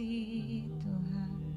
[0.00, 1.49] kasih Tuhan.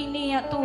[0.00, 0.59] Ini ya Tuhan.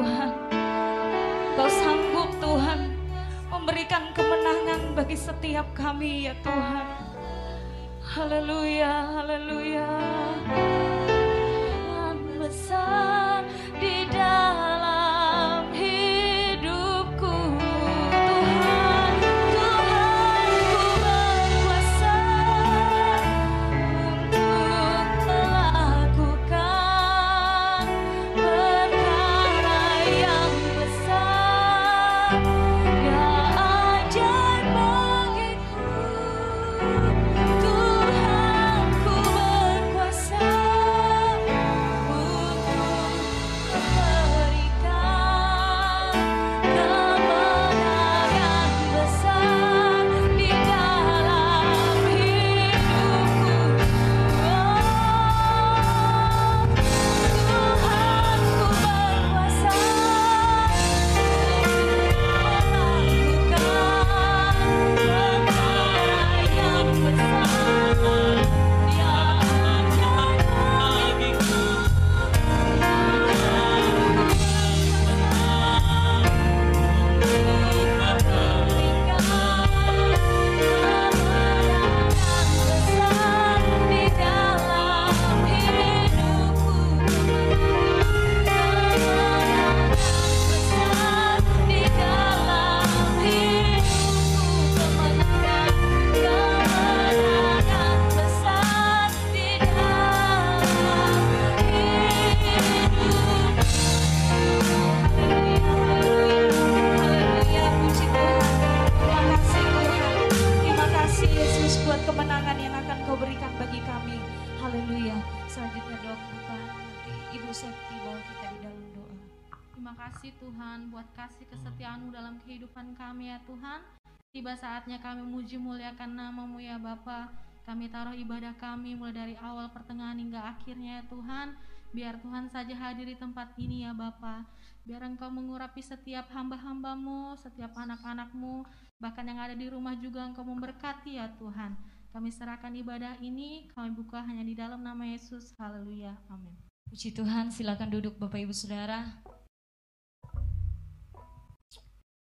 [125.45, 127.29] Saatnya kami muji muliakan namamu ya Bapa.
[127.65, 131.47] Kami taruh ibadah kami mulai dari awal pertengahan hingga akhirnya ya Tuhan.
[131.93, 134.41] Biar Tuhan saja hadir di tempat ini ya Bapa.
[134.85, 138.65] Biar Engkau mengurapi setiap hamba-hambamu, setiap anak-anakmu,
[138.97, 141.77] bahkan yang ada di rumah juga Engkau memberkati ya Tuhan.
[142.09, 145.53] Kami serahkan ibadah ini, kami buka hanya di dalam nama Yesus.
[145.57, 146.17] Haleluya.
[146.29, 146.57] Amin.
[146.89, 149.21] Puji Tuhan, silakan duduk Bapak Ibu Saudara.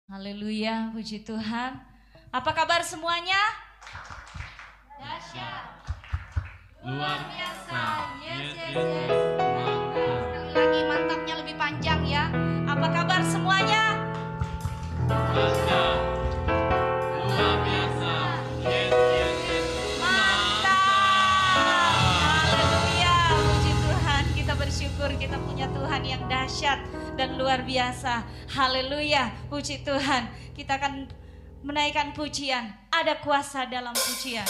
[0.10, 1.95] Haleluya, puji Tuhan.
[2.36, 3.40] Apa kabar semuanya?
[6.84, 7.82] luar biasa.
[8.20, 8.76] Yes, yes, yes.
[8.76, 9.08] yes.
[10.36, 12.28] Sekali lagi mantapnya lebih panjang ya.
[12.68, 14.04] Apa kabar semuanya?
[15.08, 16.00] Dahsyat.
[17.24, 18.14] Luar biasa.
[18.68, 19.68] Yes, yes, yes.
[20.04, 20.76] Mantap.
[22.52, 24.24] Haleluya, puji Tuhan.
[24.36, 26.84] Kita bersyukur kita punya Tuhan yang dahsyat
[27.16, 28.28] dan luar biasa.
[28.52, 30.28] Haleluya, puji Tuhan.
[30.52, 31.24] Kita akan
[31.66, 32.70] menaikkan pujian.
[32.94, 34.46] Ada kuasa dalam pujian.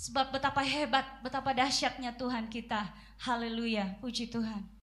[0.00, 2.88] Sebab betapa hebat, betapa dahsyatnya Tuhan kita.
[3.20, 4.79] Haleluya, puji Tuhan.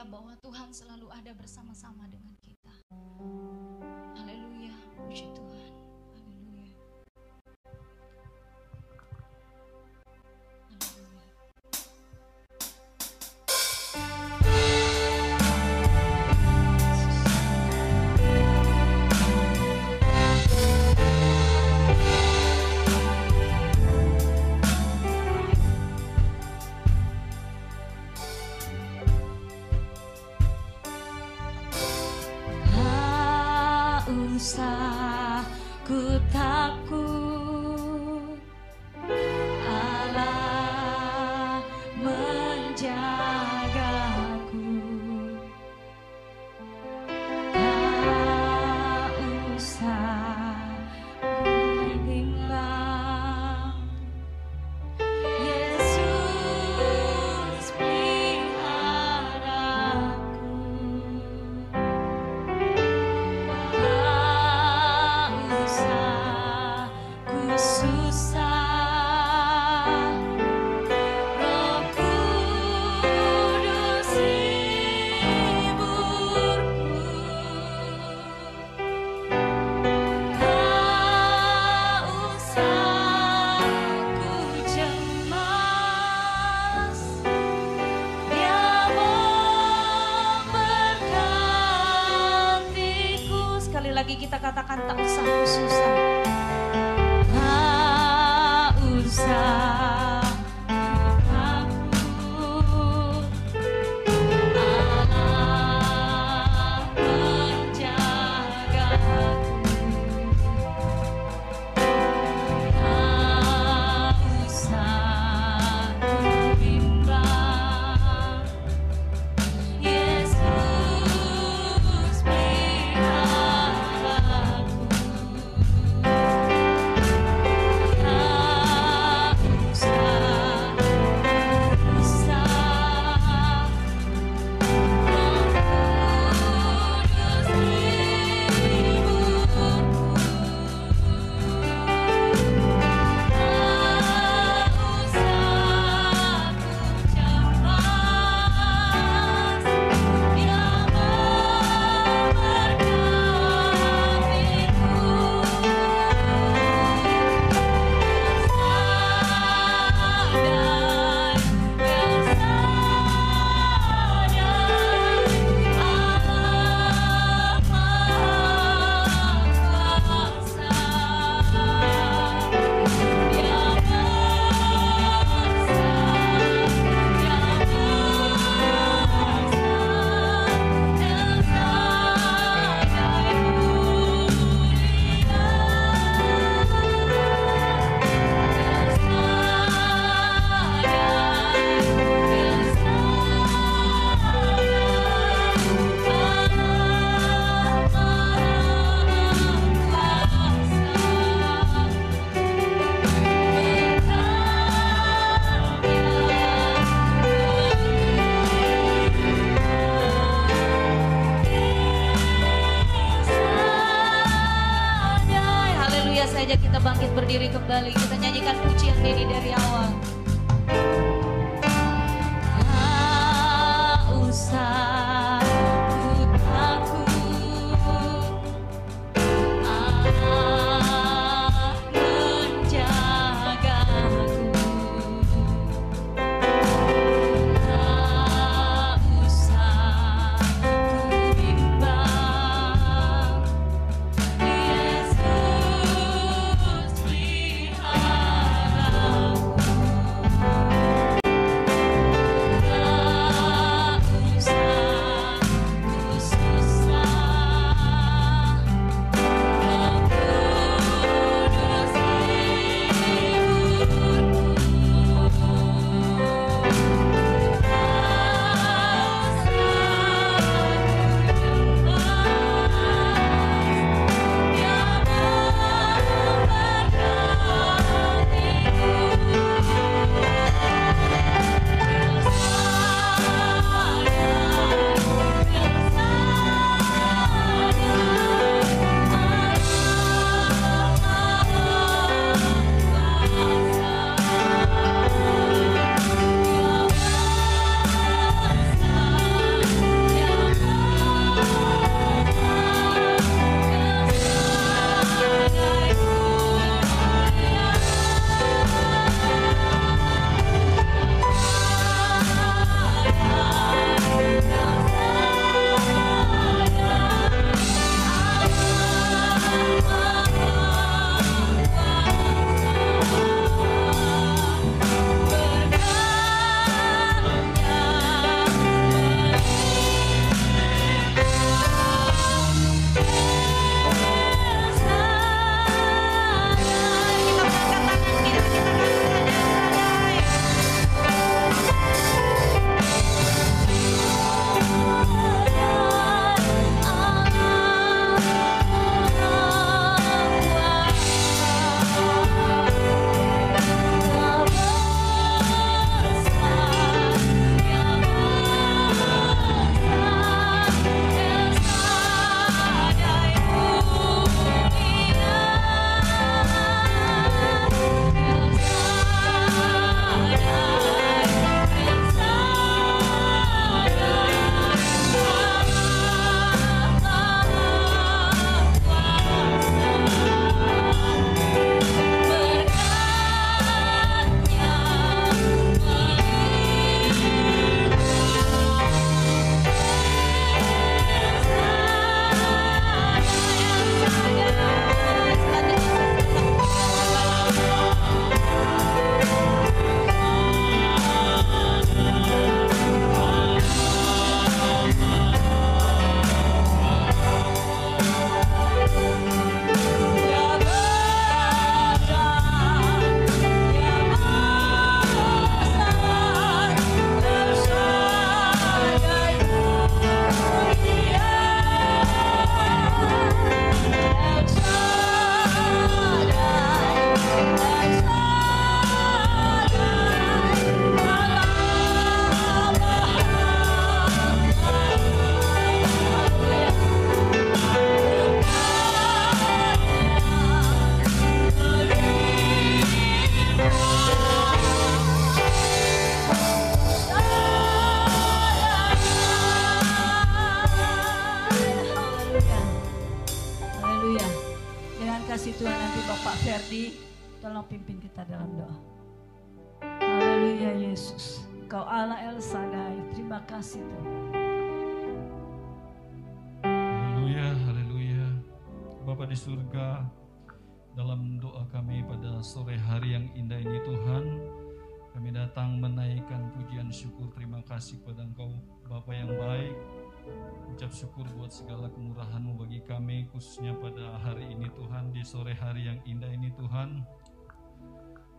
[0.00, 2.49] Percaya bahwa Tuhan selalu ada bersama-sama dengan kita.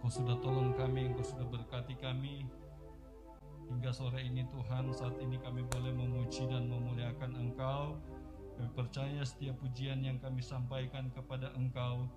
[0.02, 2.50] Kau sudah tolong kami, Engkau sudah berkati kami,
[3.72, 7.96] Hingga sore ini Tuhan, saat ini kami boleh memuji dan memuliakan Engkau.
[8.60, 12.12] Kami percaya setiap pujian yang kami sampaikan kepada Engkau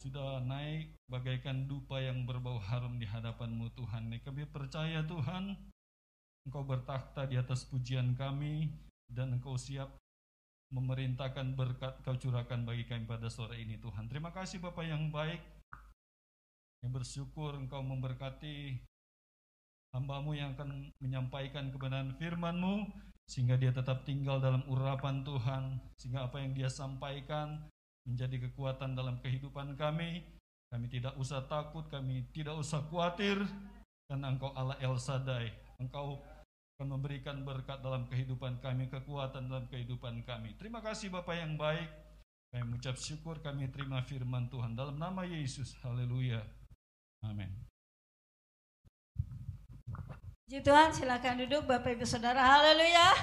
[0.00, 4.10] sudah naik bagaikan dupa yang berbau harum di hadapan-Mu Tuhan.
[4.24, 5.54] Kami percaya Tuhan,
[6.48, 8.72] Engkau bertakhta di atas pujian kami
[9.06, 9.94] dan Engkau siap
[10.72, 14.08] memerintahkan berkat Kau curahkan bagi kami pada sore ini Tuhan.
[14.08, 15.61] Terima kasih Bapak yang baik.
[16.82, 18.74] Yang bersyukur Engkau memberkati
[19.94, 22.90] hambamu yang akan menyampaikan kebenaran firman-Mu
[23.30, 27.70] sehingga dia tetap tinggal dalam urapan Tuhan sehingga apa yang dia sampaikan
[28.02, 30.26] menjadi kekuatan dalam kehidupan kami.
[30.72, 33.38] Kami tidak usah takut kami tidak usah khawatir
[34.08, 36.18] karena engkau Allah El Sadai engkau
[36.80, 40.56] akan memberikan berkat dalam kehidupan kami kekuatan dalam kehidupan kami.
[40.56, 41.86] Terima kasih Bapak yang baik.
[42.50, 45.76] Kami mengucap syukur kami terima firman Tuhan dalam nama Yesus.
[45.84, 46.61] Haleluya
[47.26, 47.50] amin
[50.52, 52.44] Puji Tuhan, silakan duduk Bapak Ibu Saudara.
[52.44, 53.16] Haleluya.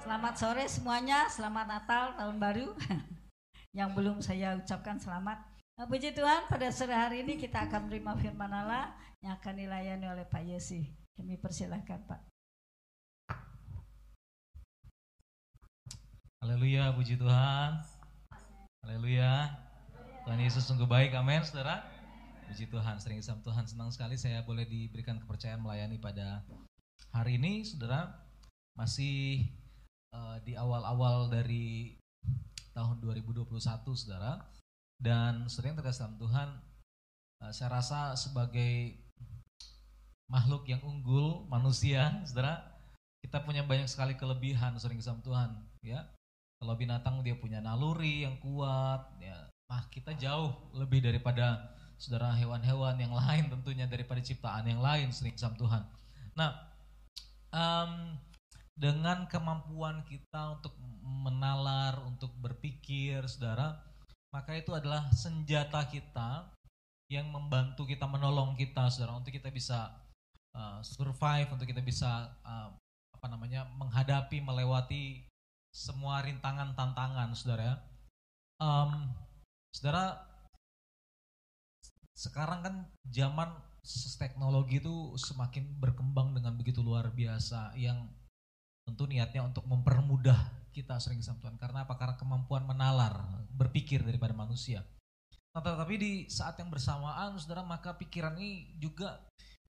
[0.00, 2.72] Selamat sore semuanya, selamat Natal, tahun baru.
[3.76, 5.36] Yang belum saya ucapkan selamat.
[5.76, 10.08] Nah, puji Tuhan, pada sore hari ini kita akan menerima firman Allah yang akan dilayani
[10.08, 10.88] oleh Pak Yesi.
[11.12, 12.24] Kami persilahkan Pak.
[16.40, 17.70] Haleluya, puji Tuhan.
[18.80, 19.52] Haleluya.
[20.24, 21.95] Tuhan Yesus sungguh baik, amin saudara.
[22.46, 23.66] Puji Tuhan, sering isam Tuhan.
[23.66, 26.46] Senang sekali saya boleh diberikan kepercayaan melayani pada
[27.10, 28.06] hari ini, saudara.
[28.78, 29.50] Masih
[30.14, 31.98] uh, di awal-awal dari
[32.70, 33.50] tahun 2021,
[33.98, 34.46] saudara.
[34.94, 36.48] Dan sering terkasih dalam Tuhan,
[37.42, 38.94] uh, saya rasa sebagai
[40.30, 42.62] makhluk yang unggul, manusia, saudara,
[43.26, 45.50] kita punya banyak sekali kelebihan, sering isam Tuhan.
[45.82, 46.06] Ya,
[46.62, 52.96] kalau binatang dia punya naluri yang kuat, ya, nah kita jauh lebih daripada saudara hewan-hewan
[53.00, 55.82] yang lain tentunya daripada ciptaan yang lain sering sama Tuhan.
[56.36, 56.50] Nah,
[57.52, 58.16] um,
[58.76, 63.80] dengan kemampuan kita untuk menalar, untuk berpikir, saudara,
[64.28, 66.52] maka itu adalah senjata kita
[67.08, 69.96] yang membantu kita, menolong kita, saudara, untuk kita bisa
[70.52, 72.68] uh, survive, untuk kita bisa uh,
[73.16, 75.24] apa namanya menghadapi, melewati
[75.72, 77.80] semua rintangan, tantangan, saudara.
[78.60, 79.08] Um,
[79.72, 80.20] saudara,
[82.16, 82.74] sekarang kan
[83.12, 83.52] zaman
[84.16, 88.08] teknologi itu semakin berkembang dengan begitu luar biasa yang
[88.88, 91.60] tentu niatnya untuk mempermudah kita sering Tuhan.
[91.60, 91.94] Karena apa?
[92.00, 94.82] Karena kemampuan menalar berpikir daripada manusia.
[95.52, 99.20] Nah, tetapi di saat yang bersamaan saudara maka pikiran ini juga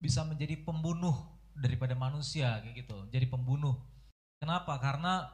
[0.01, 1.13] bisa menjadi pembunuh
[1.57, 3.09] daripada manusia kayak gitu.
[3.09, 3.77] Jadi pembunuh.
[4.41, 4.77] Kenapa?
[4.81, 5.29] Karena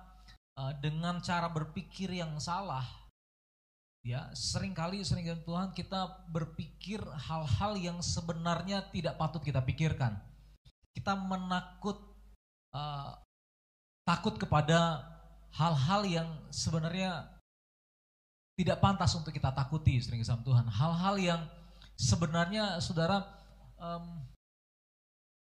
[0.58, 2.99] uh, dengan cara berpikir yang salah
[4.00, 10.16] Ya, sering kali sering Tuhan kita berpikir hal-hal yang sebenarnya tidak patut kita pikirkan.
[10.96, 12.00] Kita menakut
[12.72, 13.12] uh,
[14.08, 15.04] takut kepada
[15.52, 17.28] hal-hal yang sebenarnya
[18.56, 20.64] tidak pantas untuk kita takuti sering sama Tuhan.
[20.72, 21.42] Hal-hal yang
[22.00, 23.20] sebenarnya saudara
[23.76, 24.24] um,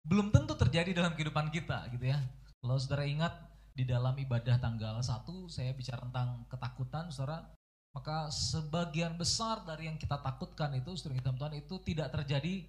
[0.05, 2.20] belum tentu terjadi dalam kehidupan kita gitu ya.
[2.61, 3.32] Kalau saudara ingat
[3.72, 7.48] di dalam ibadah tanggal 1 saya bicara tentang ketakutan saudara
[7.93, 12.64] maka sebagian besar dari yang kita takutkan itu, sering kita Tuhan, itu tidak terjadi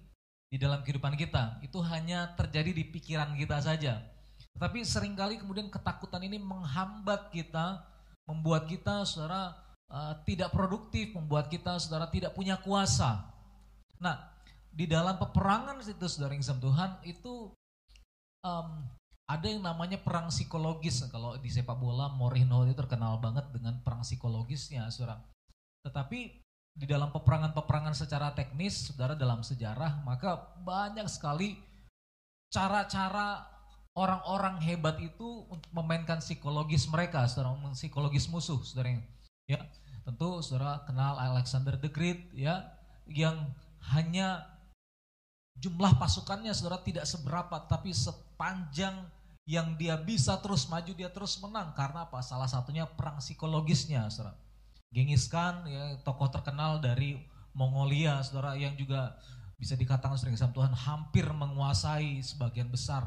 [0.52, 1.58] di dalam kehidupan kita.
[1.64, 4.04] Itu hanya terjadi di pikiran kita saja.
[4.54, 7.82] Tetapi sering kali kemudian ketakutan ini menghambat kita,
[8.28, 9.56] membuat kita saudara
[9.88, 13.24] uh, tidak produktif, membuat kita saudara tidak punya kuasa.
[13.98, 14.30] Nah,
[14.70, 17.48] di dalam peperangan itu saudara yang Tuhan itu
[18.44, 18.68] um,
[19.24, 21.00] ada yang namanya perang psikologis.
[21.08, 25.24] Kalau di sepak bola, Mourinho itu terkenal banget dengan perang psikologisnya, saudara.
[25.84, 26.44] Tetapi
[26.74, 31.56] di dalam peperangan-peperangan secara teknis, saudara dalam sejarah, maka banyak sekali
[32.52, 33.46] cara-cara
[33.94, 39.00] orang-orang hebat itu untuk memainkan psikologis mereka, saudara, psikologis musuh, saudara.
[39.48, 39.60] Ya,
[40.04, 42.74] tentu saudara kenal Alexander the Great, ya,
[43.08, 43.54] yang
[43.94, 44.53] hanya
[45.58, 49.06] jumlah pasukannya saudara tidak seberapa, tapi sepanjang
[49.44, 51.76] yang dia bisa terus maju, dia terus menang.
[51.76, 52.24] Karena apa?
[52.24, 54.36] Salah satunya perang psikologisnya saudara.
[54.94, 57.18] Genghis Khan, ya, tokoh terkenal dari
[57.54, 59.18] Mongolia, saudara yang juga
[59.58, 63.06] bisa dikatakan sering sama Tuhan hampir menguasai sebagian besar.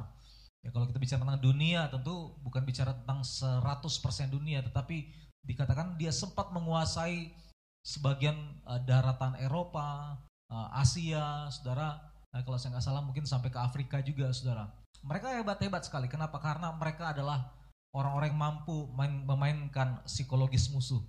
[0.63, 3.63] Ya kalau kita bicara tentang dunia tentu bukan bicara tentang 100%
[4.27, 5.07] dunia tetapi
[5.47, 7.31] dikatakan dia sempat menguasai
[7.87, 8.35] sebagian
[8.67, 10.19] uh, daratan Eropa,
[10.51, 12.06] uh, Asia, saudara.
[12.37, 14.69] Nah, kalau saya nggak salah mungkin sampai ke Afrika juga, saudara.
[15.01, 16.05] Mereka hebat-hebat sekali.
[16.05, 16.37] Kenapa?
[16.37, 17.49] Karena mereka adalah
[17.89, 21.01] orang-orang yang mampu main, memainkan psikologis musuh.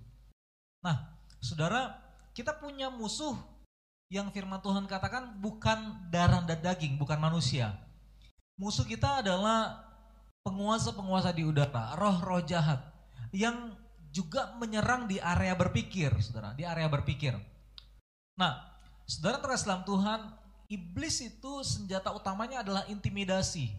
[0.81, 2.01] Nah, saudara,
[2.33, 3.37] kita punya musuh
[4.09, 7.77] yang firman Tuhan katakan bukan darah dan daging, bukan manusia.
[8.57, 9.85] Musuh kita adalah
[10.41, 12.81] penguasa-penguasa di udara, roh-roh jahat
[13.29, 13.77] yang
[14.09, 17.37] juga menyerang di area berpikir, saudara, di area berpikir.
[18.33, 18.65] Nah,
[19.05, 20.38] saudara terkasih dalam Tuhan,
[20.69, 23.73] iblis itu senjata utamanya adalah intimidasi.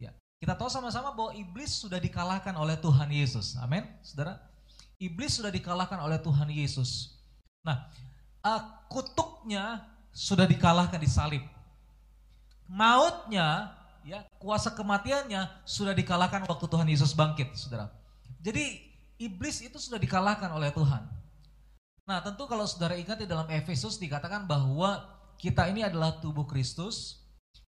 [0.00, 0.10] Ya,
[0.40, 3.54] kita tahu sama-sama bahwa iblis sudah dikalahkan oleh Tuhan Yesus.
[3.60, 4.40] Amin, saudara.
[4.96, 7.20] Iblis sudah dikalahkan oleh Tuhan Yesus.
[7.60, 7.92] Nah,
[8.40, 9.84] uh, kutuknya
[10.16, 11.44] sudah dikalahkan di salib.
[12.64, 13.76] Mautnya,
[14.08, 17.92] ya, kuasa kematiannya sudah dikalahkan waktu Tuhan Yesus bangkit, saudara.
[18.40, 18.80] Jadi
[19.20, 21.04] iblis itu sudah dikalahkan oleh Tuhan.
[22.04, 27.22] Nah tentu kalau saudara ingat di dalam Efesus dikatakan bahwa kita ini adalah tubuh Kristus.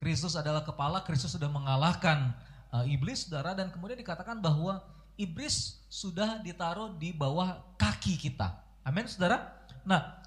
[0.03, 2.35] Kristus adalah kepala, Kristus sudah mengalahkan
[2.75, 4.83] uh, iblis saudara dan kemudian dikatakan bahwa
[5.15, 8.51] iblis sudah ditaruh di bawah kaki kita.
[8.83, 9.63] Amin saudara.
[9.87, 10.23] Nah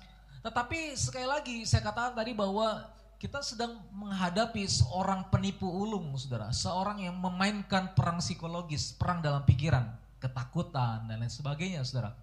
[0.45, 2.85] tetapi sekali lagi saya katakan tadi bahwa
[3.17, 6.53] kita sedang menghadapi seorang penipu ulung saudara.
[6.53, 9.89] Seorang yang memainkan perang psikologis, perang dalam pikiran
[10.21, 12.13] ketakutan dan lain sebagainya, saudara.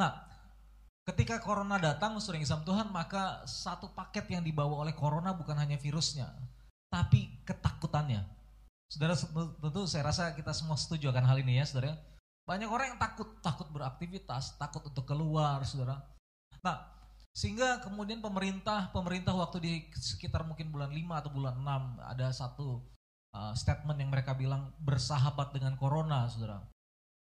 [0.00, 0.24] Nah,
[1.08, 5.74] ketika corona datang, sering isam Tuhan, maka satu paket yang dibawa oleh corona bukan hanya
[5.78, 6.30] virusnya,
[6.92, 8.22] tapi ketakutannya.
[8.86, 11.96] Saudara, tentu saya rasa kita semua setuju akan hal ini ya, saudara.
[12.44, 16.02] Banyak orang yang takut, takut beraktivitas, takut untuk keluar, saudara.
[16.60, 16.78] Nah,
[17.32, 22.84] sehingga kemudian pemerintah, pemerintah waktu di sekitar mungkin bulan 5 atau bulan 6 ada satu
[23.32, 26.60] uh, statement yang mereka bilang bersahabat dengan corona, saudara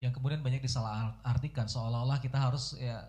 [0.00, 3.04] yang kemudian banyak disalahartikan seolah-olah kita harus ya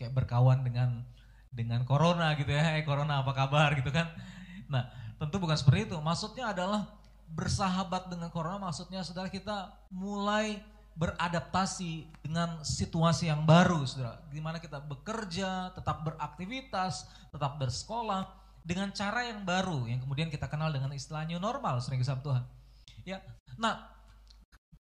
[0.00, 1.04] kayak berkawan dengan
[1.52, 4.08] dengan corona gitu ya, eh corona apa kabar gitu kan.
[4.72, 4.88] Nah,
[5.20, 5.96] tentu bukan seperti itu.
[6.00, 6.88] Maksudnya adalah
[7.30, 10.58] bersahabat dengan corona maksudnya saudara kita mulai
[10.98, 14.18] beradaptasi dengan situasi yang baru saudara.
[14.32, 18.26] Di mana kita bekerja, tetap beraktivitas, tetap bersekolah
[18.60, 22.44] dengan cara yang baru yang kemudian kita kenal dengan istilah new normal sering kisah Tuhan.
[23.08, 23.24] Ya,
[23.56, 23.88] nah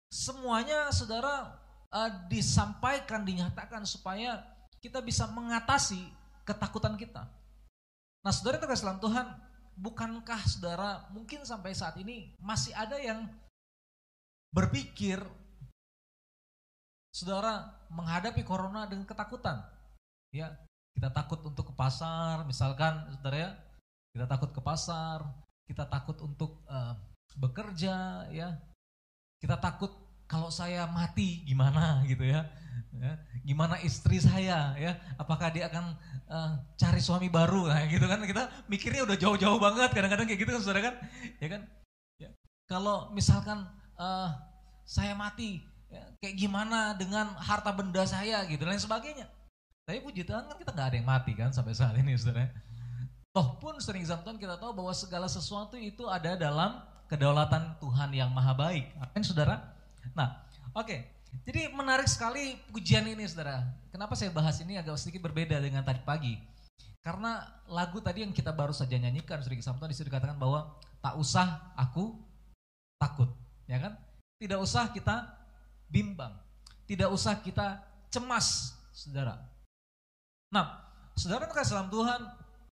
[0.09, 1.61] semuanya saudara
[1.93, 4.41] uh, disampaikan, dinyatakan supaya
[4.81, 6.01] kita bisa mengatasi
[6.43, 7.29] ketakutan kita.
[8.25, 9.27] Nah saudara terkasih dalam Tuhan,
[9.77, 13.29] bukankah saudara mungkin sampai saat ini masih ada yang
[14.51, 15.21] berpikir
[17.13, 19.61] saudara menghadapi corona dengan ketakutan.
[20.31, 20.55] Ya,
[20.95, 23.51] kita takut untuk ke pasar, misalkan saudara ya,
[24.15, 25.23] kita takut ke pasar,
[25.67, 26.95] kita takut untuk uh,
[27.35, 28.55] bekerja ya,
[29.39, 29.91] kita takut
[30.27, 32.47] kalau saya mati gimana gitu ya.
[32.99, 33.13] Ya
[33.47, 34.91] gimana istri saya ya?
[35.15, 35.95] Apakah dia akan
[36.27, 40.51] uh, cari suami baru nah, gitu kan kita mikirnya udah jauh-jauh banget kadang-kadang kayak gitu
[40.51, 40.95] kan Saudara kan?
[41.39, 41.61] Ya kan?
[42.19, 42.29] Ya.
[42.67, 43.63] Kalau misalkan
[43.95, 44.29] uh,
[44.83, 49.27] saya mati ya, kayak gimana dengan harta benda saya gitu dan sebagainya.
[49.87, 52.47] Tapi puji Tuhan kan kita nggak ada yang mati kan sampai saat ini saudara.
[53.31, 58.31] Toh pun sering zaman kita tahu bahwa segala sesuatu itu ada dalam kedaulatan Tuhan yang
[58.31, 58.91] maha baik.
[58.99, 59.71] Amin saudara?
[60.15, 60.43] Nah
[60.75, 60.99] oke, okay.
[61.41, 63.65] Jadi menarik sekali pujian ini saudara.
[63.89, 66.37] Kenapa saya bahas ini agak sedikit berbeda dengan tadi pagi?
[67.01, 71.17] Karena lagu tadi yang kita baru saja nyanyikan, Sri Samto di situ dikatakan bahwa tak
[71.17, 72.13] usah aku
[73.01, 73.33] takut,
[73.65, 73.97] ya kan?
[74.37, 75.25] Tidak usah kita
[75.89, 76.37] bimbang,
[76.85, 77.81] tidak usah kita
[78.13, 79.41] cemas, saudara.
[80.53, 80.77] Nah,
[81.17, 82.21] saudara kasih salam Tuhan,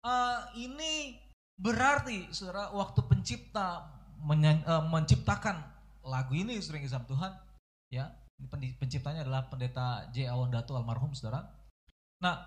[0.07, 1.19] uh, ini
[1.59, 3.91] berarti saudara waktu pencipta
[4.23, 5.67] uh, menciptakan
[6.07, 7.35] lagu ini sering isam Tuhan
[7.91, 8.11] ya
[8.51, 10.31] penciptanya adalah pendeta J.
[10.31, 11.47] Awan Datu almarhum saudara
[12.23, 12.43] nah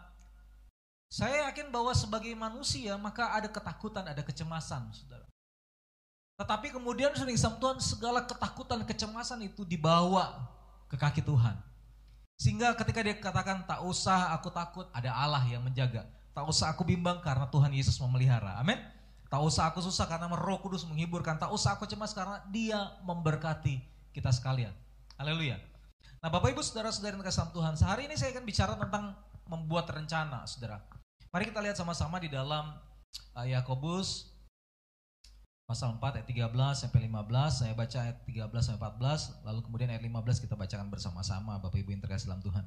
[1.11, 5.27] saya yakin bahwa sebagai manusia maka ada ketakutan ada kecemasan saudara
[6.35, 10.35] tetapi kemudian sering isam Tuhan segala ketakutan kecemasan itu dibawa
[10.91, 11.55] ke kaki Tuhan
[12.35, 16.03] sehingga ketika dia katakan tak usah aku takut ada Allah yang menjaga
[16.35, 18.75] tak usah aku bimbang karena Tuhan Yesus memelihara amin
[19.35, 21.35] Tak usah aku susah karena roh kudus menghiburkan.
[21.41, 23.81] Tak usah aku cemas karena dia memberkati
[24.13, 24.71] kita sekalian.
[25.17, 25.59] Haleluya.
[26.25, 27.77] Nah Bapak Ibu Saudara-saudara yang kasih Tuhan.
[27.77, 29.13] Sehari ini saya akan bicara tentang
[29.45, 30.81] membuat rencana saudara.
[31.29, 32.73] Mari kita lihat sama-sama di dalam
[33.37, 34.33] uh, Yakobus
[35.69, 36.49] pasal 4 ayat 13
[36.81, 37.29] sampai 15.
[37.53, 39.45] Saya baca ayat 13 sampai 14.
[39.45, 42.65] Lalu kemudian ayat 15 kita bacakan bersama-sama Bapak Ibu yang terkasih dalam Tuhan.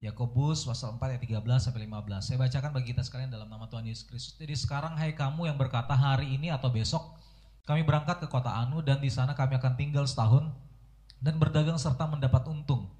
[0.00, 2.24] Yakobus pasal 4 ayat 13 sampai 15.
[2.24, 4.40] Saya bacakan bagi kita sekalian dalam nama Tuhan Yesus Kristus.
[4.40, 7.20] Jadi sekarang hai kamu yang berkata hari ini atau besok
[7.68, 10.71] kami berangkat ke kota Anu dan di sana kami akan tinggal setahun
[11.22, 12.90] dan berdagang serta mendapat untung.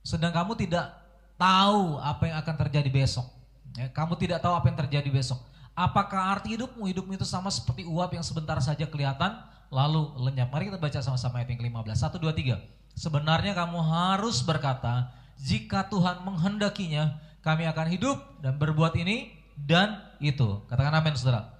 [0.00, 0.88] Sedang kamu tidak
[1.36, 3.28] tahu apa yang akan terjadi besok.
[3.76, 5.36] Ya, kamu tidak tahu apa yang terjadi besok.
[5.76, 6.88] Apakah arti hidupmu?
[6.88, 9.36] Hidupmu itu sama seperti uap yang sebentar saja kelihatan
[9.68, 10.48] lalu lenyap.
[10.48, 12.16] Mari kita baca sama-sama ayat yang ke-15.
[12.16, 12.96] 1, 2, 3.
[12.96, 20.64] Sebenarnya kamu harus berkata, jika Tuhan menghendakinya, kami akan hidup dan berbuat ini dan itu.
[20.64, 21.52] Katakan amin saudara.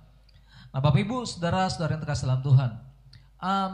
[0.73, 2.71] Nah Bapak Ibu, saudara-saudara yang terkasih dalam Tuhan.
[3.37, 3.73] Um,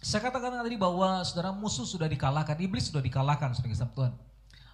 [0.00, 4.12] saya katakan tadi bahwa saudara musuh sudah dikalahkan, iblis sudah dikalahkan, saudara kisah Tuhan.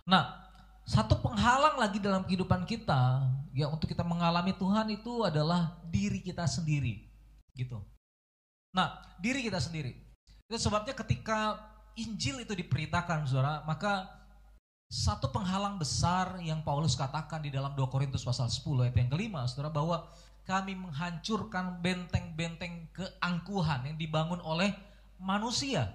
[0.07, 0.47] Nah,
[0.87, 6.47] satu penghalang lagi dalam kehidupan kita ya untuk kita mengalami Tuhan itu adalah diri kita
[6.47, 7.11] sendiri,
[7.59, 7.83] gitu.
[8.71, 9.99] Nah, diri kita sendiri.
[10.47, 11.59] Itu sebabnya ketika
[11.99, 14.07] Injil itu diperintahkan, saudara, maka
[14.87, 19.43] satu penghalang besar yang Paulus katakan di dalam 2 Korintus pasal 10 ayat yang kelima,
[19.51, 20.07] saudara, bahwa
[20.47, 24.71] kami menghancurkan benteng-benteng keangkuhan yang dibangun oleh
[25.21, 25.93] manusia.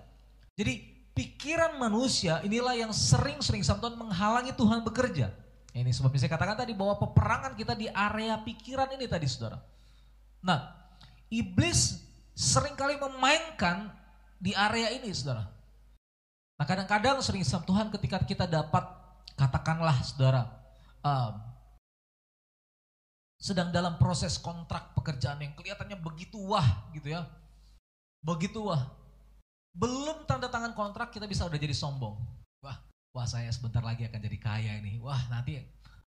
[0.56, 5.32] Jadi pikiran manusia inilah yang sering-sering Samson menghalangi Tuhan bekerja.
[5.72, 9.64] Ini sebabnya saya katakan tadi bahwa peperangan kita di area pikiran ini tadi saudara.
[10.44, 10.68] Nah,
[11.32, 12.04] iblis
[12.36, 13.88] sering kali memainkan
[14.42, 15.48] di area ini saudara.
[16.62, 18.86] Nah kadang-kadang sering sama Tuhan ketika kita dapat
[19.34, 20.46] katakanlah saudara
[21.02, 21.34] um,
[23.42, 27.26] sedang dalam proses kontrak pekerjaan yang kelihatannya begitu wah gitu ya.
[28.22, 29.01] Begitu wah.
[29.72, 32.20] Belum tanda tangan kontrak kita bisa udah jadi sombong.
[32.62, 32.78] Wah,
[33.16, 35.00] wah saya sebentar lagi akan jadi kaya ini.
[35.00, 35.60] Wah nanti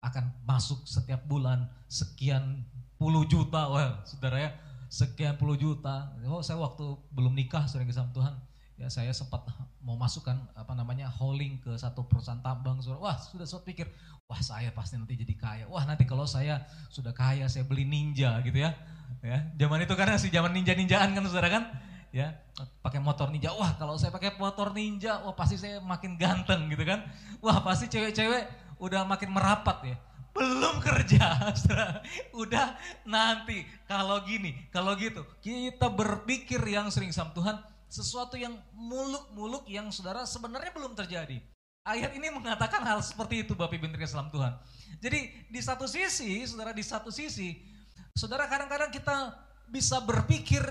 [0.01, 2.63] akan masuk setiap bulan sekian
[3.01, 3.69] puluh juta.
[3.69, 4.51] Wah saudara ya
[4.87, 6.13] sekian puluh juta.
[6.29, 8.33] Oh saya waktu belum nikah sering sama Tuhan
[8.77, 9.41] ya saya sempat
[9.81, 13.89] mau masukkan apa namanya holding ke satu perusahaan tambang wah sudah saya pikir
[14.29, 16.61] wah saya pasti nanti jadi kaya wah nanti kalau saya
[16.93, 18.77] sudah kaya saya beli ninja gitu ya
[19.25, 21.63] ya zaman itu kan masih zaman ninja ninjaan kan saudara kan
[22.15, 22.33] ya
[22.81, 26.87] pakai motor ninja wah kalau saya pakai motor ninja wah pasti saya makin ganteng gitu
[26.87, 27.03] kan
[27.43, 28.47] wah pasti cewek-cewek
[28.79, 29.97] udah makin merapat ya
[30.37, 31.33] belum kerja.
[32.41, 32.77] Udah
[33.09, 35.25] nanti kalau gini, kalau gitu.
[35.41, 37.57] Kita berpikir yang sering sama Tuhan,
[37.89, 41.41] sesuatu yang muluk-muluk yang saudara sebenarnya belum terjadi.
[41.87, 44.53] Ayat ini mengatakan hal seperti itu Bapak Ibu Salam Tuhan.
[44.99, 47.57] Jadi di satu sisi, saudara di satu sisi,
[48.13, 49.33] saudara kadang-kadang kita
[49.71, 50.63] bisa berpikir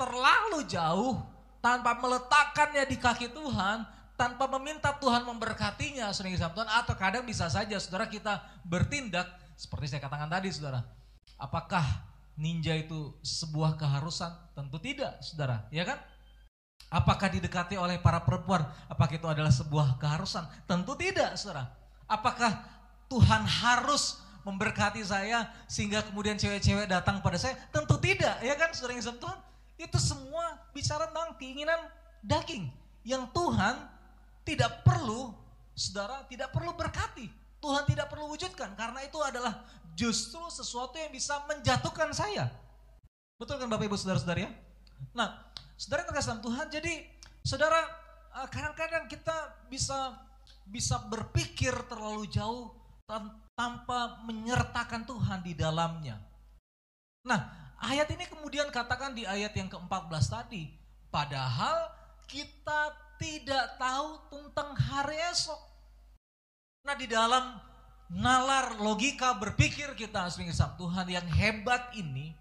[0.00, 1.20] terlalu jauh
[1.60, 3.84] tanpa meletakkannya di kaki Tuhan,
[4.16, 6.72] tanpa meminta Tuhan memberkatinya, sering Salam Tuhan.
[6.72, 9.28] Atau kadang bisa saja saudara kita bertindak
[9.60, 10.80] seperti saya katakan tadi saudara.
[11.36, 11.84] Apakah
[12.40, 14.32] ninja itu sebuah keharusan?
[14.56, 16.00] Tentu tidak saudara, ya kan?
[16.88, 18.64] Apakah didekati oleh para perempuan?
[18.88, 20.48] Apakah itu adalah sebuah keharusan?
[20.64, 21.68] Tentu tidak, saudara.
[22.08, 22.66] Apakah
[23.12, 27.54] Tuhan harus memberkati saya sehingga kemudian cewek-cewek datang pada saya?
[27.68, 29.38] Tentu tidak, ya kan yang Tuhan?
[29.80, 31.80] Itu semua bicara tentang keinginan
[32.20, 32.68] daging.
[33.00, 33.80] Yang Tuhan
[34.44, 35.32] tidak perlu,
[35.72, 37.32] saudara, tidak perlu berkati.
[37.60, 39.64] Tuhan tidak perlu wujudkan karena itu adalah
[39.96, 42.48] justru sesuatu yang bisa menjatuhkan saya.
[43.36, 44.50] Betul kan Bapak Ibu Saudara-saudara ya?
[45.16, 45.50] Nah,
[45.80, 47.08] Saudara terkasih Tuhan, jadi
[47.40, 47.80] saudara
[48.36, 50.12] eh, kadang-kadang kita bisa
[50.68, 52.76] bisa berpikir terlalu jauh
[53.56, 56.20] tanpa menyertakan Tuhan di dalamnya.
[57.24, 57.48] Nah,
[57.80, 60.68] ayat ini kemudian katakan di ayat yang ke-14 tadi,
[61.08, 61.90] padahal
[62.28, 65.60] kita tidak tahu tentang hari esok.
[66.84, 67.60] Nah, di dalam
[68.08, 72.32] nalar logika berpikir kita sebagai Tuhan yang hebat ini,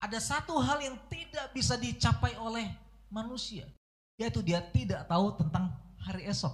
[0.00, 2.68] ada satu hal yang tidak bisa dicapai oleh
[3.12, 3.68] manusia,
[4.16, 6.52] yaitu dia tidak tahu tentang hari esok.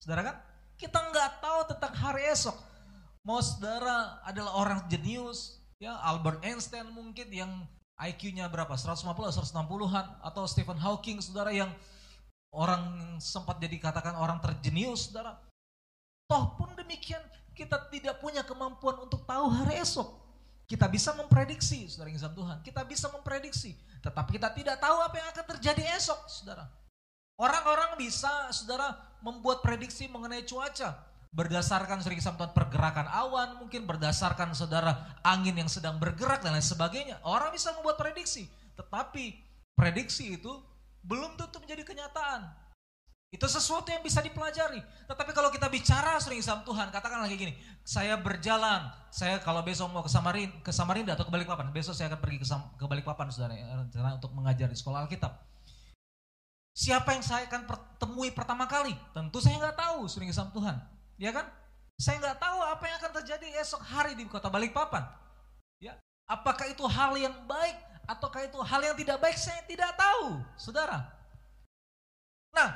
[0.00, 0.36] Saudara kan?
[0.76, 2.56] Kita nggak tahu tentang hari esok.
[3.22, 7.50] Mau saudara adalah orang jenius, ya Albert Einstein mungkin yang
[7.98, 8.70] IQ-nya berapa?
[8.70, 9.02] 150
[9.34, 11.74] 160-an atau Stephen Hawking saudara yang
[12.54, 15.42] orang sempat jadi katakan orang terjenius saudara.
[16.30, 17.20] Toh pun demikian
[17.50, 20.22] kita tidak punya kemampuan untuk tahu hari esok.
[20.70, 22.56] Kita bisa memprediksi, saudara yang Tuhan.
[22.64, 23.76] Kita bisa memprediksi.
[24.00, 26.64] Tetapi kita tidak tahu apa yang akan terjadi esok, saudara.
[27.36, 30.96] Orang-orang bisa, saudara, membuat prediksi mengenai cuaca.
[31.32, 32.20] Berdasarkan sering
[32.52, 37.16] pergerakan awan, mungkin berdasarkan saudara angin yang sedang bergerak dan lain sebagainya.
[37.24, 38.52] Orang bisa membuat prediksi.
[38.76, 39.40] Tetapi
[39.72, 40.52] prediksi itu
[41.00, 42.62] belum tentu menjadi kenyataan.
[43.32, 44.84] Itu sesuatu yang bisa dipelajari.
[45.08, 49.88] Tetapi kalau kita bicara sering sama Tuhan, katakan lagi gini, saya berjalan, saya kalau besok
[49.88, 53.32] mau ke Samarinda, ke Samarinda atau ke Balikpapan, besok saya akan pergi ke, ke Balikpapan
[53.32, 55.32] saudara, rencana untuk mengajar di sekolah Alkitab.
[56.76, 57.64] Siapa yang saya akan
[57.96, 58.92] temui pertama kali?
[59.16, 60.76] Tentu saya nggak tahu, sering sama Tuhan.
[61.16, 61.48] Ya kan?
[62.00, 65.06] Saya nggak tahu apa yang akan terjadi esok hari di kota Balikpapan.
[65.78, 65.94] Ya,
[66.26, 67.76] apakah itu hal yang baik
[68.10, 69.38] ataukah itu hal yang tidak baik?
[69.38, 71.06] Saya tidak tahu, saudara.
[72.52, 72.74] Nah,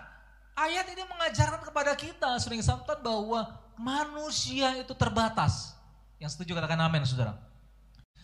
[0.56, 5.76] ayat ini mengajarkan kepada kita, sering sampai bahwa manusia itu terbatas.
[6.16, 7.36] Yang setuju katakan amin, saudara.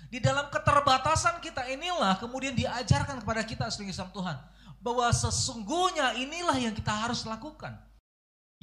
[0.09, 4.37] Di dalam keterbatasan kita inilah kemudian diajarkan kepada kita sering Tuhan.
[4.83, 7.79] Bahwa sesungguhnya inilah yang kita harus lakukan.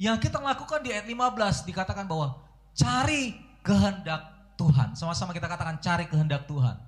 [0.00, 2.40] Yang kita lakukan di ayat 15 dikatakan bahwa
[2.72, 4.96] cari kehendak Tuhan.
[4.96, 6.80] Sama-sama kita katakan cari kehendak Tuhan.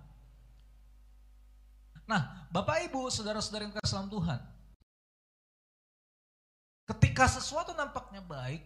[2.08, 4.40] Nah, Bapak Ibu, saudara-saudara yang kasih Tuhan.
[6.88, 8.64] Ketika sesuatu nampaknya baik,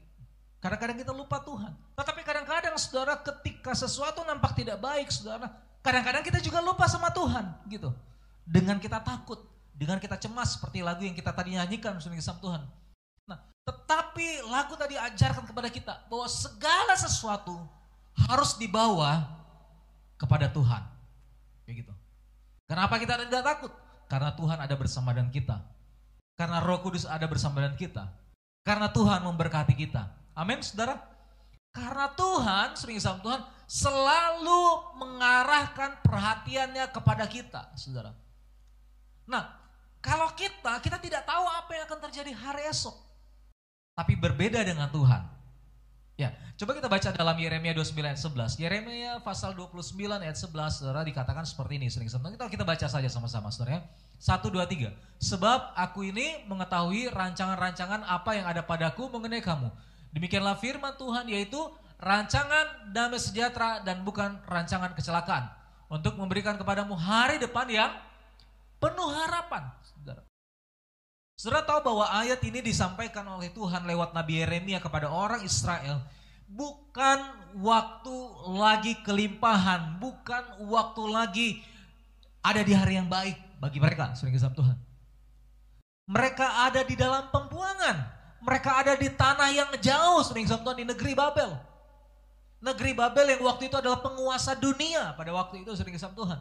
[0.62, 1.74] kadang-kadang kita lupa Tuhan.
[1.98, 5.50] Tetapi kadang-kadang saudara ketika sesuatu nampak tidak baik, saudara,
[5.82, 7.90] kadang-kadang kita juga lupa sama Tuhan, gitu.
[8.46, 9.42] Dengan kita takut,
[9.74, 12.62] dengan kita cemas seperti lagu yang kita tadi nyanyikan sering sama Tuhan.
[13.66, 17.58] Tetapi lagu tadi ajarkan kepada kita bahwa segala sesuatu
[18.14, 19.26] harus dibawa
[20.14, 20.86] kepada Tuhan.
[21.66, 21.90] Begitu.
[22.70, 23.72] Kenapa kita tidak takut?
[24.06, 25.58] Karena Tuhan ada bersama dengan kita.
[26.38, 28.04] Karena Roh Kudus ada bersama dengan kita.
[28.62, 30.14] Karena Tuhan memberkati kita.
[30.34, 30.98] Amin, saudara.
[31.74, 38.16] Karena Tuhan, sering sama Tuhan, selalu mengarahkan perhatiannya kepada kita, saudara.
[39.26, 39.58] Nah,
[40.00, 43.05] kalau kita, kita tidak tahu apa yang akan terjadi hari esok.
[43.96, 45.24] Tapi berbeda dengan Tuhan.
[46.20, 48.60] Ya, coba kita baca dalam Yeremia 29 ayat 11.
[48.60, 51.88] Yeremia pasal 29 ayat 11, saudara, dikatakan seperti ini.
[51.88, 53.80] Sering sama kita, kita baca saja sama-sama, saudara.
[53.80, 53.82] Ya.
[54.16, 54.92] Satu, dua, tiga.
[55.20, 59.68] Sebab aku ini mengetahui rancangan-rancangan apa yang ada padaku mengenai kamu.
[60.12, 61.60] Demikianlah firman Tuhan yaitu
[62.00, 65.48] rancangan damai sejahtera dan bukan rancangan kecelakaan.
[65.88, 67.92] Untuk memberikan kepadamu hari depan yang
[68.80, 69.72] penuh harapan.
[71.36, 71.68] Saudara.
[71.68, 76.00] Tahu bahwa ayat ini disampaikan oleh Tuhan lewat Nabi Yeremia kepada orang Israel.
[76.48, 77.18] Bukan
[77.60, 78.16] waktu
[78.56, 81.48] lagi kelimpahan, bukan waktu lagi
[82.40, 84.78] ada di hari yang baik bagi mereka, sering kisah Tuhan.
[86.06, 88.14] Mereka ada di dalam pembuangan.
[88.46, 91.50] Mereka ada di tanah yang jauh, sering kisah Tuhan, di negeri Babel.
[92.62, 96.38] Negeri Babel yang waktu itu adalah penguasa dunia pada waktu itu, sering kisah Tuhan.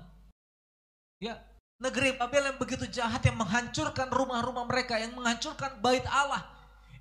[1.18, 1.42] Ya,
[1.80, 6.48] negeri Babel yang begitu jahat yang menghancurkan rumah-rumah mereka, yang menghancurkan bait Allah,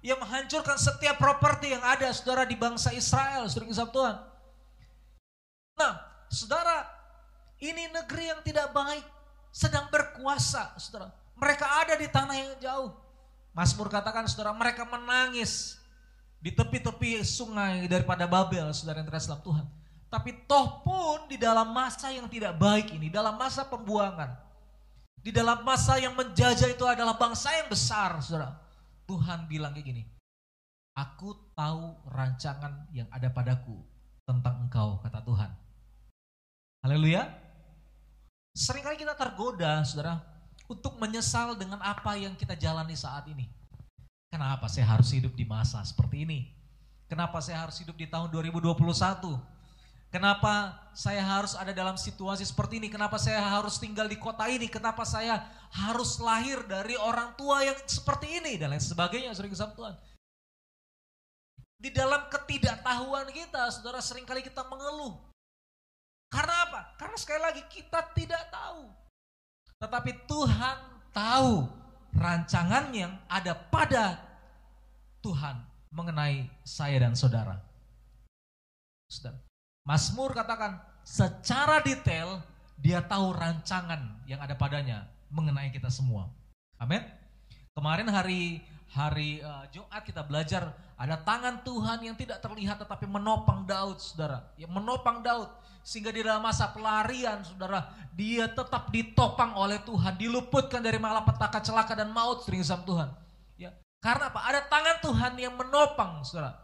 [0.02, 4.16] yang menghancurkan setiap properti yang ada saudara di bangsa Israel, sering kisah Tuhan.
[5.78, 5.92] Nah,
[6.30, 6.86] saudara,
[7.62, 9.04] ini negeri yang tidak baik
[9.54, 11.14] sedang berkuasa, saudara.
[11.38, 12.90] Mereka ada di tanah yang jauh.
[13.54, 15.78] Mazmur katakan, saudara, mereka menangis
[16.42, 19.66] di tepi-tepi sungai daripada Babel, saudara yang terhadap Tuhan.
[20.10, 24.43] Tapi toh pun di dalam masa yang tidak baik ini, dalam masa pembuangan,
[25.24, 28.60] di dalam masa yang menjajah itu adalah bangsa yang besar, saudara.
[29.08, 30.04] Tuhan bilang kayak gini,
[30.92, 33.80] aku tahu rancangan yang ada padaku
[34.28, 35.48] tentang engkau, kata Tuhan.
[36.84, 37.24] Haleluya.
[38.52, 40.20] Seringkali kita tergoda, saudara,
[40.68, 43.48] untuk menyesal dengan apa yang kita jalani saat ini.
[44.28, 46.52] Kenapa saya harus hidup di masa seperti ini?
[47.08, 48.76] Kenapa saya harus hidup di tahun 2021?
[50.14, 52.86] Kenapa saya harus ada dalam situasi seperti ini?
[52.86, 54.70] Kenapa saya harus tinggal di kota ini?
[54.70, 55.42] Kenapa saya
[55.74, 58.54] harus lahir dari orang tua yang seperti ini?
[58.54, 59.98] Dan lain sebagainya, sering Tuhan.
[61.82, 65.18] Di dalam ketidaktahuan kita, saudara sering kali kita mengeluh.
[66.30, 66.80] Karena apa?
[66.94, 68.86] Karena sekali lagi kita tidak tahu.
[69.82, 70.76] Tetapi Tuhan
[71.10, 71.66] tahu
[72.14, 74.22] rancangan yang ada pada
[75.26, 75.58] Tuhan
[75.90, 77.58] mengenai saya dan saudara.
[79.10, 79.43] Saudara.
[79.85, 82.41] Mazmur katakan secara detail
[82.80, 86.32] dia tahu rancangan yang ada padanya mengenai kita semua.
[86.80, 87.05] Amin.
[87.76, 93.68] Kemarin hari hari uh, Jumat kita belajar ada tangan Tuhan yang tidak terlihat tetapi menopang
[93.68, 94.57] Daud, Saudara.
[94.57, 95.53] Yang menopang Daud
[95.85, 101.93] sehingga di dalam masa pelarian, saudara, dia tetap ditopang oleh Tuhan, diluputkan dari malapetaka, celaka
[101.93, 103.09] dan maut sering sama Tuhan.
[103.61, 103.68] Ya,
[104.01, 104.41] karena apa?
[104.49, 106.57] Ada tangan Tuhan yang menopang, saudara,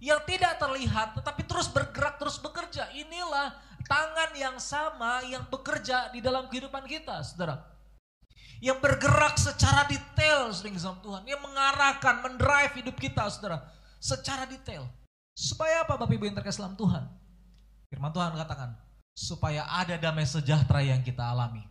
[0.00, 2.88] yang tidak terlihat, tetapi terus bergerak, terus bekerja.
[2.92, 7.64] Inilah tangan yang sama yang bekerja di dalam kehidupan kita, saudara.
[8.60, 13.64] Yang bergerak secara detail sering sama Tuhan, yang mengarahkan, mendrive hidup kita, saudara,
[14.00, 14.88] secara detail.
[15.36, 17.04] Supaya apa Bapak Ibu yang terkasih dalam Tuhan?
[17.92, 18.72] Firman Tuhan katakan,
[19.16, 21.64] supaya ada damai sejahtera yang kita alami.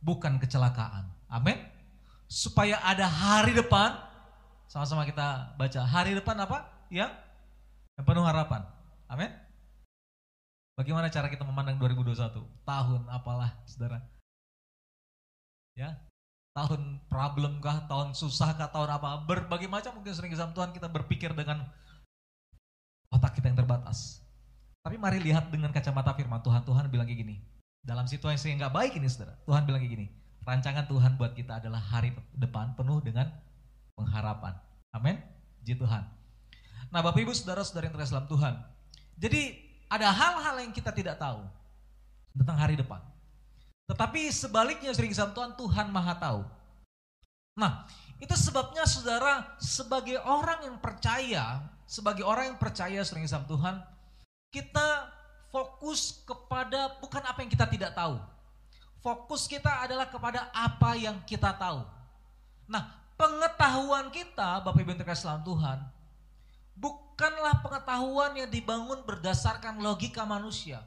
[0.00, 1.08] Bukan kecelakaan.
[1.28, 1.60] Amin.
[2.28, 3.96] Supaya ada hari depan,
[4.68, 6.68] sama-sama kita baca, hari depan apa?
[6.92, 7.12] Yang,
[7.98, 8.62] yang penuh harapan.
[9.10, 9.30] Amin.
[10.78, 12.38] Bagaimana cara kita memandang 2021?
[12.62, 13.98] Tahun apalah, saudara?
[15.74, 15.98] Ya,
[16.54, 20.86] tahun problem kah, tahun susah kah, tahun apa, berbagai macam mungkin sering sama Tuhan kita
[20.86, 21.66] berpikir dengan
[23.10, 24.22] otak kita yang terbatas.
[24.82, 26.62] Tapi mari lihat dengan kacamata firman Tuhan.
[26.62, 27.42] Tuhan bilang kayak gini.
[27.82, 29.34] Dalam situasi yang nggak baik ini saudara.
[29.42, 30.06] Tuhan bilang kayak gini.
[30.46, 33.28] Rancangan Tuhan buat kita adalah hari depan penuh dengan
[33.98, 34.54] pengharapan.
[34.94, 35.18] Amin.
[35.66, 36.17] Ji Tuhan.
[36.88, 38.54] Nah Bapak Ibu Saudara-saudara yang terkasih dalam Tuhan.
[39.18, 39.42] Jadi
[39.88, 41.44] ada hal-hal yang kita tidak tahu
[42.36, 43.00] tentang hari depan.
[43.88, 46.40] Tetapi sebaliknya sering sama Tuhan, Tuhan maha tahu.
[47.56, 47.88] Nah
[48.20, 53.80] itu sebabnya saudara sebagai orang yang percaya, sebagai orang yang percaya sering sama Tuhan,
[54.52, 55.08] kita
[55.48, 58.20] fokus kepada bukan apa yang kita tidak tahu.
[58.98, 61.86] Fokus kita adalah kepada apa yang kita tahu.
[62.68, 65.78] Nah, pengetahuan kita, Bapak Ibu yang terkasih dalam Tuhan,
[66.78, 70.82] bukanlah pengetahuan yang dibangun berdasarkan logika manusia.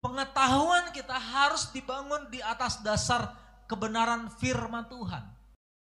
[0.00, 3.36] Pengetahuan kita harus dibangun di atas dasar
[3.68, 5.22] kebenaran firman Tuhan.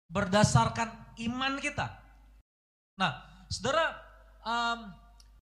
[0.07, 0.89] Berdasarkan
[1.27, 1.91] iman kita.
[2.95, 3.19] Nah,
[3.51, 3.93] saudara,
[4.41, 4.79] um,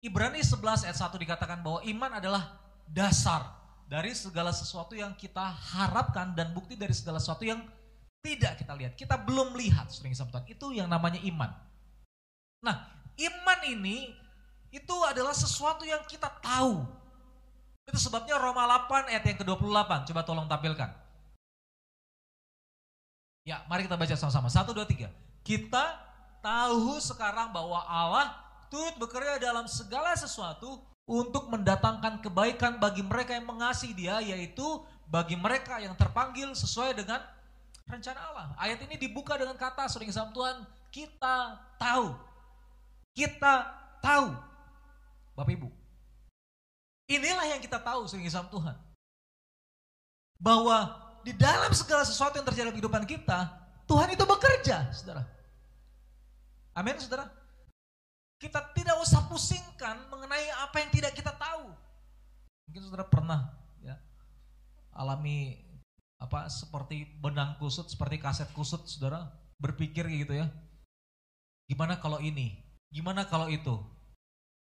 [0.03, 2.59] Ibrani 11 ayat 1 dikatakan bahwa iman adalah
[2.91, 3.47] dasar
[3.87, 7.63] dari segala sesuatu yang kita harapkan dan bukti dari segala sesuatu yang
[8.21, 8.93] tidak kita lihat.
[8.99, 11.70] Kita belum lihat sering sama Itu yang namanya iman.
[12.61, 12.77] Nah,
[13.17, 14.13] iman ini
[14.71, 16.85] itu adalah sesuatu yang kita tahu.
[17.89, 20.13] Itu sebabnya Roma 8 ayat yang ke-28.
[20.13, 20.91] Coba tolong tampilkan.
[23.43, 24.47] Ya, mari kita baca sama-sama.
[24.53, 25.11] Satu, dua, tiga.
[25.43, 25.99] Kita
[26.45, 28.37] tahu sekarang bahwa Allah
[28.71, 30.79] turut bekerja dalam segala sesuatu
[31.11, 34.63] untuk mendatangkan kebaikan bagi mereka yang mengasihi dia, yaitu
[35.11, 37.19] bagi mereka yang terpanggil sesuai dengan
[37.91, 38.47] rencana Allah.
[38.55, 40.63] Ayat ini dibuka dengan kata sering sama Tuhan,
[40.95, 42.15] kita tahu.
[43.21, 43.69] Kita
[44.01, 44.33] tahu.
[45.37, 45.69] Bapak Ibu.
[47.13, 48.73] Inilah yang kita tahu sering sama Tuhan.
[50.41, 50.89] Bahwa
[51.21, 53.45] di dalam segala sesuatu yang terjadi dalam kehidupan kita,
[53.85, 55.29] Tuhan itu bekerja, saudara.
[56.73, 57.29] Amin, saudara.
[58.41, 61.77] Kita tidak usah pusingkan mengenai apa yang tidak kita tahu.
[62.73, 63.53] Mungkin saudara pernah
[63.85, 64.01] ya
[64.97, 65.61] alami
[66.17, 69.29] apa seperti benang kusut, seperti kaset kusut, saudara
[69.61, 70.49] berpikir gitu ya.
[71.69, 72.70] Gimana kalau ini?
[72.91, 73.79] Gimana kalau itu?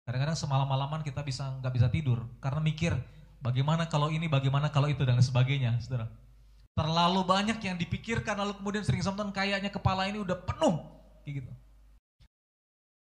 [0.06, 2.94] Kadang-kadang semalam-malaman kita bisa nggak bisa tidur karena mikir
[3.42, 6.06] bagaimana kalau ini, bagaimana kalau itu dan sebagainya, saudara.
[6.78, 10.78] Terlalu banyak yang dipikirkan lalu kemudian sering sometimes kayaknya kepala ini udah penuh,
[11.26, 11.52] kayak gitu.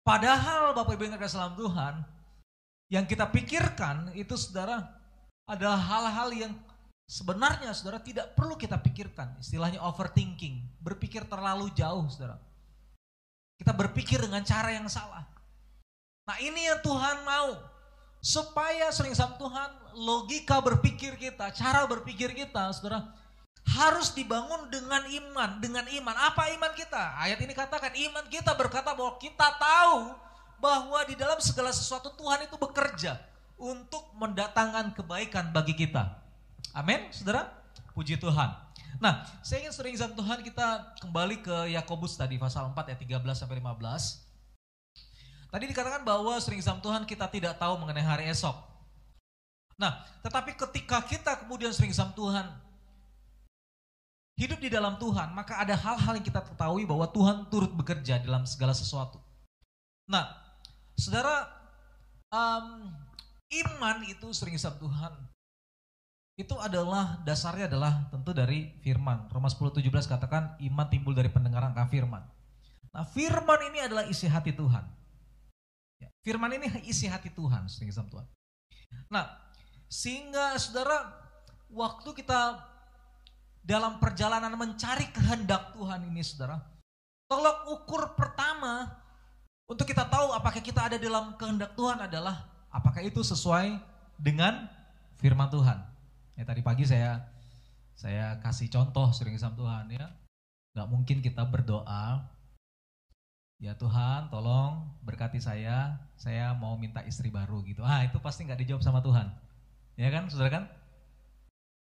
[0.03, 1.93] Padahal Bapak Ibu yang dalam Tuhan,
[2.91, 4.84] yang kita pikirkan itu saudara
[5.47, 6.51] adalah hal-hal yang
[7.07, 9.39] sebenarnya saudara tidak perlu kita pikirkan.
[9.39, 12.36] Istilahnya overthinking, berpikir terlalu jauh saudara.
[13.64, 15.24] Kita berpikir dengan cara yang salah.
[16.28, 17.55] Nah ini yang Tuhan mau.
[18.20, 19.72] Supaya sering sama Tuhan,
[20.03, 23.07] logika berpikir kita, cara berpikir kita, saudara,
[23.64, 25.64] harus dibangun dengan iman.
[25.64, 26.16] Dengan iman.
[26.28, 27.20] Apa iman kita?
[27.24, 30.11] Ayat ini katakan iman kita berkata bahwa kita tahu
[30.59, 33.20] bahwa di dalam segala sesuatu Tuhan itu bekerja
[33.55, 36.20] untuk mendatangkan kebaikan bagi kita.
[36.76, 37.47] Amin, saudara?
[37.95, 38.62] Puji Tuhan.
[39.04, 43.36] Nah, saya ingin sering sama Tuhan kita kembali ke Yakobus tadi pasal 4 ayat 13
[43.36, 44.24] sampai 15.
[45.51, 48.56] Tadi dikatakan bahwa sering sama Tuhan kita tidak tahu mengenai hari esok.
[49.76, 52.47] Nah, tetapi ketika kita kemudian sering sama Tuhan,
[54.39, 58.47] hidup di dalam Tuhan, maka ada hal-hal yang kita ketahui bahwa Tuhan turut bekerja dalam
[58.47, 59.20] segala sesuatu.
[60.08, 60.32] Nah,
[60.95, 61.51] saudara,
[62.32, 62.88] um,
[63.51, 65.12] iman itu sering sama Tuhan.
[66.34, 69.29] Itu adalah dasarnya adalah tentu dari firman.
[69.29, 72.23] Roma 10:17 katakan iman timbul dari pendengaran akan firman.
[72.93, 74.86] Nah, firman ini adalah isi hati Tuhan.
[76.01, 78.25] Ya, firman ini isi hati Tuhan, sering sama Tuhan.
[79.13, 79.29] Nah,
[79.89, 81.09] sehingga saudara,
[81.69, 82.61] waktu kita
[83.63, 86.59] dalam perjalanan mencari kehendak Tuhan ini saudara.
[87.29, 88.91] Tolak ukur pertama
[89.65, 93.79] untuk kita tahu apakah kita ada dalam kehendak Tuhan adalah apakah itu sesuai
[94.19, 94.67] dengan
[95.17, 95.93] firman Tuhan.
[96.34, 97.21] Ya tadi pagi saya
[97.93, 100.05] saya kasih contoh sering sama Tuhan ya.
[100.73, 102.34] Gak mungkin kita berdoa
[103.63, 107.79] Ya Tuhan tolong berkati saya, saya mau minta istri baru gitu.
[107.79, 109.31] Ah itu pasti nggak dijawab sama Tuhan.
[109.95, 110.63] Ya kan saudara kan?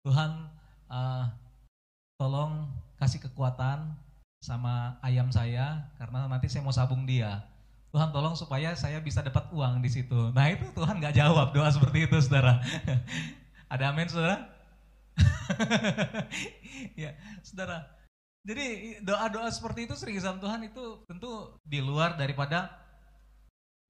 [0.09, 0.30] Tuhan
[0.88, 1.28] uh,
[2.16, 3.92] tolong kasih kekuatan
[4.40, 7.44] sama ayam saya karena nanti saya mau sabung dia.
[7.92, 10.32] Tuhan tolong supaya saya bisa dapat uang di situ.
[10.32, 12.57] Nah itu Tuhan nggak jawab doa seperti itu saudara.
[13.67, 14.37] Ada amin saudara?
[17.03, 17.11] ya
[17.43, 17.87] saudara.
[18.47, 22.71] Jadi doa-doa seperti itu sering sama Tuhan itu tentu di luar daripada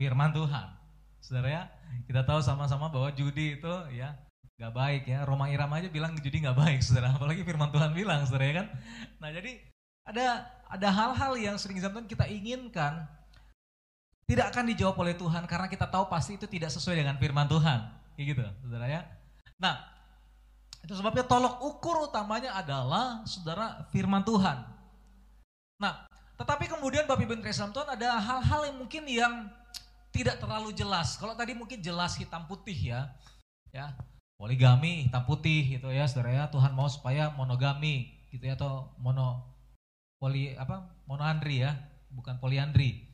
[0.00, 0.72] firman Tuhan.
[1.20, 1.62] Saudara ya,
[2.08, 4.16] kita tahu sama-sama bahwa judi itu ya
[4.56, 5.28] nggak baik ya.
[5.28, 7.12] Roma Irama aja bilang judi nggak baik, saudara.
[7.12, 8.66] Apalagi firman Tuhan bilang, saudara ya kan.
[9.20, 9.60] Nah jadi
[10.08, 13.04] ada ada hal-hal yang sering zaman kita inginkan
[14.26, 17.78] tidak akan dijawab oleh Tuhan karena kita tahu pasti itu tidak sesuai dengan firman Tuhan,
[18.18, 19.02] kayak gitu, saudara ya.
[19.56, 19.96] Nah
[20.86, 24.62] itu sebabnya tolok ukur utamanya adalah saudara firman Tuhan.
[25.82, 29.34] Nah tetapi kemudian Bapak Ibu Islam Tuhan ada hal-hal yang mungkin yang
[30.12, 31.16] tidak terlalu jelas.
[31.16, 33.12] Kalau tadi mungkin jelas hitam putih ya,
[33.72, 33.96] ya.
[34.36, 36.44] Poligami hitam putih gitu ya saudara ya.
[36.52, 39.56] Tuhan mau supaya monogami gitu ya atau mono
[40.20, 41.72] poli apa monoandri ya
[42.12, 43.08] bukan poliandri.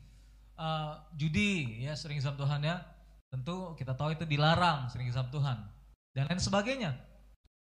[0.53, 2.83] Uh, judi ya sering sama Tuhan ya.
[3.31, 5.72] Tentu kita tahu itu dilarang sering sama Tuhan
[6.13, 6.93] dan lain sebagainya.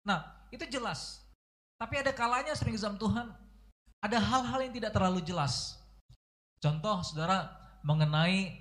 [0.04, 1.24] Nah itu jelas.
[1.80, 3.28] Tapi ada kalanya sering sama Tuhan
[4.04, 5.80] ada hal-hal yang tidak terlalu jelas.
[6.60, 7.48] Contoh saudara
[7.88, 8.60] mengenai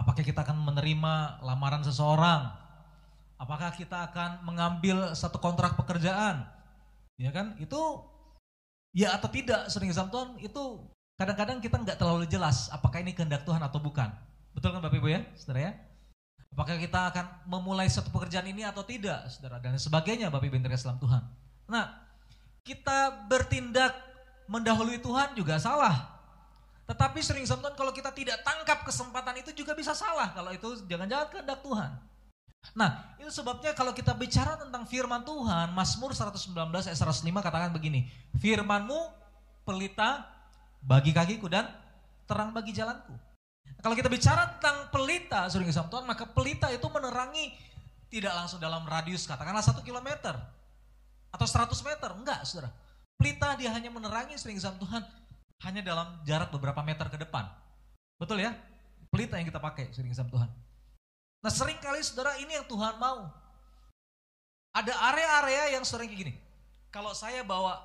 [0.00, 2.48] apakah kita akan menerima lamaran seseorang?
[3.38, 6.48] Apakah kita akan mengambil satu kontrak pekerjaan?
[7.20, 7.54] Ya kan?
[7.60, 8.08] Itu
[8.96, 10.64] ya atau tidak sering Tuhan itu
[11.20, 14.08] kadang-kadang kita nggak terlalu jelas apakah ini kehendak Tuhan atau bukan.
[14.56, 15.72] Betul kan Bapak Ibu ya saudara ya
[16.52, 20.74] apakah kita akan memulai satu pekerjaan ini atau tidak saudara dan sebagainya Bapak Ibu yang
[20.74, 21.22] Islam Tuhan?
[21.68, 21.86] Nah
[22.66, 23.96] kita bertindak
[24.48, 26.18] mendahului Tuhan juga salah.
[26.88, 30.32] Tetapi sering Tuhan kalau kita tidak tangkap kesempatan itu juga bisa salah.
[30.32, 31.90] Kalau itu jangan-jangan kehendak Tuhan.
[32.72, 36.52] Nah, itu sebabnya kalau kita bicara tentang firman Tuhan, Mazmur 119
[36.88, 38.08] ayat 105 katakan begini,
[38.40, 38.98] firmanmu
[39.64, 40.26] pelita
[40.80, 41.68] bagi kakiku dan
[42.24, 43.14] terang bagi jalanku.
[43.78, 47.54] Kalau kita bicara tentang pelita, sering sama Tuhan, maka pelita itu menerangi
[48.08, 50.34] tidak langsung dalam radius katakanlah satu kilometer
[51.28, 52.72] atau 100 meter, enggak saudara.
[53.20, 55.02] Pelita dia hanya menerangi sering sama Tuhan
[55.66, 57.46] hanya dalam jarak beberapa meter ke depan.
[58.18, 58.54] Betul ya?
[59.10, 60.50] Pelita yang kita pakai sering sama Tuhan.
[61.42, 63.30] Nah sering kali saudara ini yang Tuhan mau.
[64.74, 66.34] Ada area-area yang sering kayak gini.
[66.94, 67.78] Kalau saya bawa,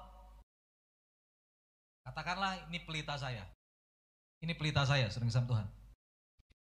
[2.06, 3.44] katakanlah ini pelita saya.
[4.44, 5.68] Ini pelita saya, sering sama Tuhan.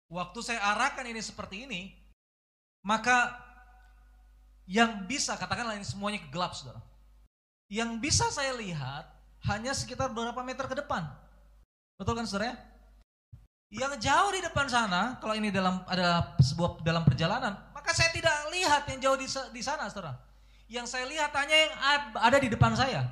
[0.09, 1.93] Waktu saya arahkan ini seperti ini,
[2.81, 3.37] maka
[4.65, 6.81] yang bisa, katakanlah ini semuanya gelap saudara.
[7.69, 9.05] Yang bisa saya lihat
[9.45, 11.05] hanya sekitar beberapa meter ke depan.
[12.01, 12.55] Betul kan saudara ya?
[13.69, 18.33] Yang jauh di depan sana, kalau ini dalam ada sebuah dalam perjalanan, maka saya tidak
[18.49, 20.17] lihat yang jauh di, di sana, saudara.
[20.65, 21.73] Yang saya lihat hanya yang
[22.17, 23.05] ada di depan saya.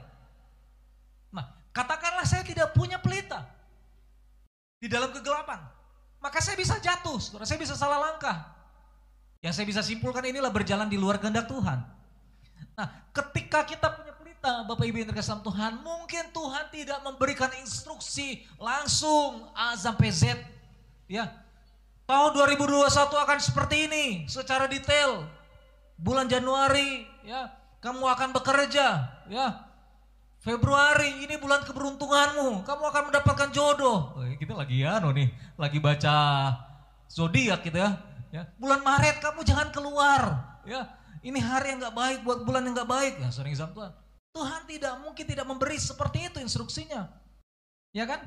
[1.29, 3.45] Nah, katakanlah saya tidak punya pelita
[4.81, 5.61] di dalam kegelapan,
[6.27, 7.47] maka saya bisa jatuh, saudara.
[7.47, 8.51] Saya bisa salah langkah.
[9.39, 11.79] Yang saya bisa simpulkan inilah berjalan di luar kehendak Tuhan.
[12.75, 18.43] Nah, ketika kita punya pelita, Bapak Ibu yang terkasih Tuhan, mungkin Tuhan tidak memberikan instruksi
[18.59, 20.35] langsung A sampai Z.
[21.07, 21.31] Ya,
[22.03, 25.23] tahun 2021 akan seperti ini secara detail.
[25.95, 29.66] Bulan Januari, ya, kamu akan bekerja, ya.
[30.47, 34.15] Februari ini bulan keberuntunganmu, kamu akan mendapatkan jodoh.
[34.39, 35.27] Kita lagi ya, nih,
[35.59, 36.15] lagi baca
[37.11, 37.99] zodiak gitu ya.
[38.31, 40.21] Ya, bulan Maret kamu jangan keluar.
[40.63, 40.87] Ya,
[41.19, 43.13] ini hari yang nggak baik buat bulan yang nggak baik.
[43.19, 43.91] Ya, sering Tuhan.
[44.31, 47.11] Tuhan tidak mungkin tidak memberi seperti itu instruksinya.
[47.91, 48.23] Ya kan?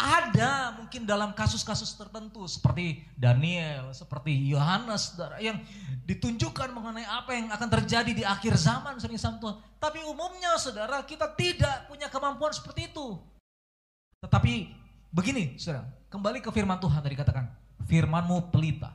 [0.00, 5.62] Ada mungkin dalam kasus-kasus tertentu seperti Daniel, seperti Yohanes yang
[6.02, 9.56] ditunjukkan mengenai apa yang akan terjadi di akhir zaman sering Tuhan.
[9.78, 13.14] Tapi umumnya saudara kita tidak punya kemampuan seperti itu.
[14.22, 14.74] Tetapi
[15.14, 17.46] begini saudara, kembali ke firman Tuhan tadi katakan,
[17.86, 18.90] firmanmu pelita.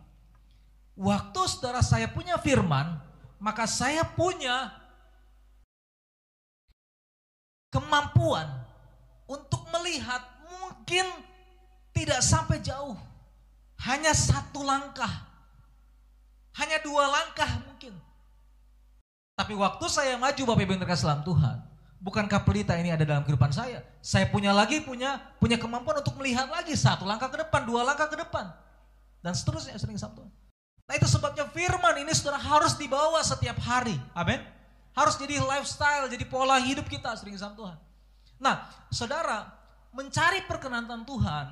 [0.97, 2.99] Waktu saudara saya punya firman,
[3.39, 4.75] maka saya punya
[7.71, 8.49] kemampuan
[9.27, 10.23] untuk melihat
[10.61, 11.05] mungkin
[11.93, 12.95] tidak sampai jauh.
[13.85, 15.09] Hanya satu langkah.
[16.57, 17.93] Hanya dua langkah mungkin.
[19.37, 21.55] Tapi waktu saya maju Bapak Ibu yang dalam Tuhan,
[22.01, 23.85] bukankah pelita ini ada dalam kehidupan saya?
[24.01, 28.09] Saya punya lagi punya punya kemampuan untuk melihat lagi satu langkah ke depan, dua langkah
[28.09, 28.49] ke depan.
[29.21, 30.29] Dan seterusnya sering Tuhan.
[30.87, 33.93] Nah itu sebabnya firman ini sudah harus dibawa setiap hari.
[34.17, 34.41] Amin.
[34.97, 37.77] Harus jadi lifestyle, jadi pola hidup kita sering sama Tuhan.
[38.41, 39.56] Nah, saudara,
[39.97, 41.47] mencari perkenan Tuhan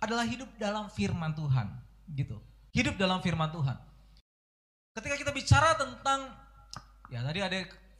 [0.00, 1.68] adalah hidup dalam firman Tuhan,
[2.16, 2.40] gitu.
[2.72, 3.76] Hidup dalam firman Tuhan.
[4.96, 6.32] Ketika kita bicara tentang
[7.12, 7.56] ya tadi ada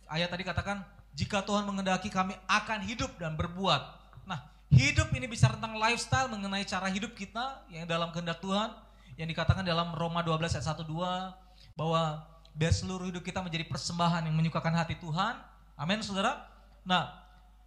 [0.08, 0.80] ayat tadi katakan
[1.12, 3.82] jika Tuhan mengendaki kami akan hidup dan berbuat.
[4.24, 4.40] Nah,
[4.72, 8.72] hidup ini bicara tentang lifestyle mengenai cara hidup kita yang dalam kehendak Tuhan
[9.20, 12.24] yang dikatakan dalam Roma 12 ayat 1 2 bahwa
[12.56, 15.36] biar seluruh hidup kita menjadi persembahan yang menyukakan hati Tuhan.
[15.76, 16.48] Amin, Saudara.
[16.88, 17.12] Nah,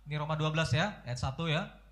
[0.10, 1.83] ini Roma 12 ya, ayat 1 ya.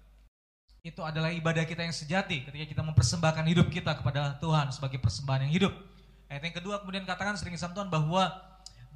[0.82, 5.46] Itu adalah ibadah kita yang sejati ketika kita mempersembahkan hidup kita kepada Tuhan sebagai persembahan
[5.46, 5.74] yang hidup.
[6.26, 8.34] Ayat yang kedua kemudian katakan sering sama Tuhan bahwa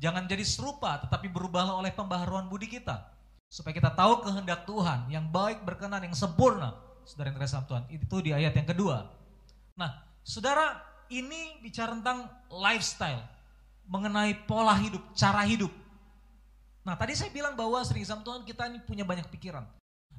[0.02, 3.06] jangan jadi serupa tetapi berubahlah oleh pembaharuan budi kita.
[3.54, 6.74] Supaya kita tahu kehendak Tuhan yang baik, berkenan, yang sempurna.
[7.06, 7.84] Saudara yang terkasih Tuhan.
[7.94, 9.06] Itu di ayat yang kedua.
[9.78, 9.94] Nah,
[10.26, 10.82] saudara
[11.14, 13.22] ini bicara tentang lifestyle.
[13.86, 15.70] Mengenai pola hidup, cara hidup.
[16.82, 19.66] Nah tadi saya bilang bahwa sering sama Tuhan kita ini punya banyak pikiran.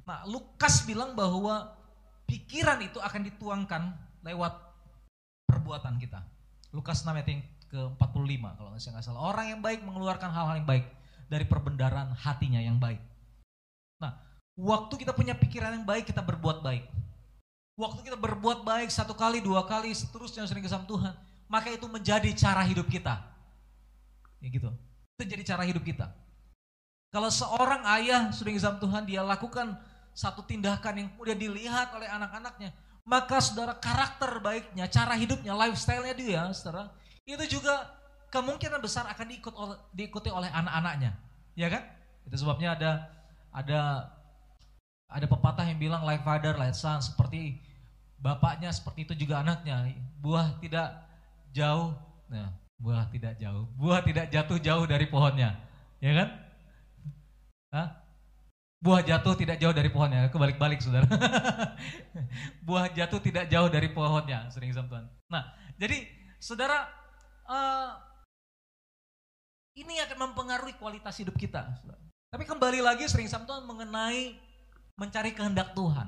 [0.07, 1.75] Nah Lukas bilang bahwa
[2.31, 3.83] pikiran itu akan dituangkan
[4.23, 4.55] lewat
[5.51, 6.23] perbuatan kita.
[6.71, 9.23] Lukas 6 ayat yang ke-45 kalau saya nggak salah.
[9.35, 10.87] Orang yang baik mengeluarkan hal-hal yang baik
[11.27, 13.03] dari perbendaharaan hatinya yang baik.
[13.99, 14.15] Nah,
[14.55, 16.87] waktu kita punya pikiran yang baik, kita berbuat baik.
[17.77, 21.13] Waktu kita berbuat baik satu kali, dua kali, seterusnya sering kesam Tuhan,
[21.51, 23.21] maka itu menjadi cara hidup kita.
[24.41, 24.71] Ya gitu.
[25.19, 26.09] Itu jadi cara hidup kita.
[27.13, 29.77] Kalau seorang ayah sering kesam Tuhan, dia lakukan
[30.17, 32.73] satu tindakan yang kemudian dilihat oleh anak-anaknya,
[33.05, 36.89] maka saudara karakter baiknya, cara hidupnya, lifestyle-nya dia, saudara,
[37.29, 37.85] itu juga
[38.33, 41.13] kemungkinan besar akan diikut oleh, diikuti oleh anak-anaknya,
[41.53, 41.85] ya kan?
[42.25, 42.91] Itu sebabnya ada
[43.53, 43.81] ada
[45.07, 47.61] ada pepatah yang bilang like father, like son, seperti
[48.17, 49.85] bapaknya seperti itu juga anaknya.
[50.19, 50.97] Buah tidak
[51.53, 51.93] jauh,
[52.33, 55.61] nah, buah tidak jauh, buah tidak jatuh jauh dari pohonnya,
[56.01, 56.29] ya kan?
[57.71, 58.06] Hah?
[58.87, 61.11] Buah jatuh tidak jauh dari pohonnya, kebalik-balik saudara.
[62.67, 65.05] Buah jatuh tidak jauh dari pohonnya, sering sama Tuhan.
[65.27, 65.43] Nah,
[65.75, 66.07] jadi
[66.39, 66.87] saudara,
[67.51, 67.99] uh,
[69.75, 71.67] ini akan mempengaruhi kualitas hidup kita.
[71.83, 71.99] Saudara.
[72.31, 74.39] Tapi kembali lagi sering sama Tuhan mengenai
[74.95, 76.07] mencari kehendak Tuhan.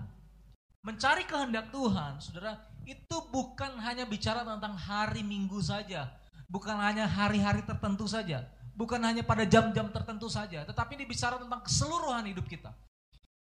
[0.87, 6.15] Mencari kehendak Tuhan, saudara, itu bukan hanya bicara tentang hari minggu saja.
[6.47, 8.47] Bukan hanya hari-hari tertentu saja
[8.79, 12.71] bukan hanya pada jam-jam tertentu saja, tetapi ini bicara tentang keseluruhan hidup kita.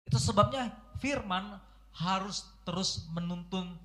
[0.02, 1.62] Itu sebabnya firman
[1.94, 3.78] harus terus menuntun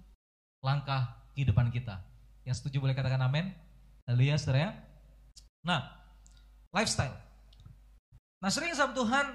[0.66, 2.02] langkah kehidupan kita.
[2.42, 3.54] Yang setuju boleh katakan amin?
[4.10, 4.72] Haleluya saudara ya.
[5.62, 5.82] Nah,
[6.74, 7.14] lifestyle.
[8.42, 9.26] Nah sering sama Tuhan,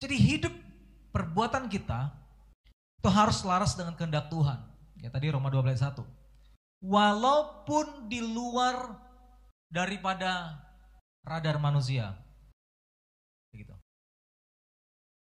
[0.00, 0.54] jadi hidup
[1.12, 2.10] perbuatan kita
[2.98, 4.58] itu harus selaras dengan kehendak Tuhan.
[5.04, 6.25] Ya tadi Roma 12 1
[6.86, 8.94] walaupun di luar
[9.66, 10.62] daripada
[11.26, 12.14] radar manusia.
[13.50, 13.74] Begitu.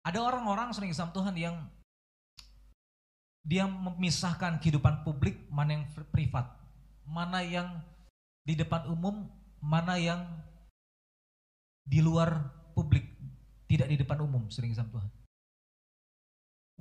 [0.02, 1.62] Ada orang-orang sering sama Tuhan yang
[3.46, 6.50] dia memisahkan kehidupan publik mana yang privat,
[7.06, 7.70] mana yang
[8.42, 9.30] di depan umum,
[9.62, 10.26] mana yang
[11.86, 13.06] di luar publik,
[13.70, 15.12] tidak di depan umum sering sama Tuhan.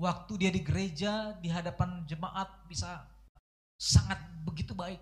[0.01, 3.05] Waktu dia di gereja, di hadapan jemaat bisa
[3.81, 5.01] sangat begitu baik.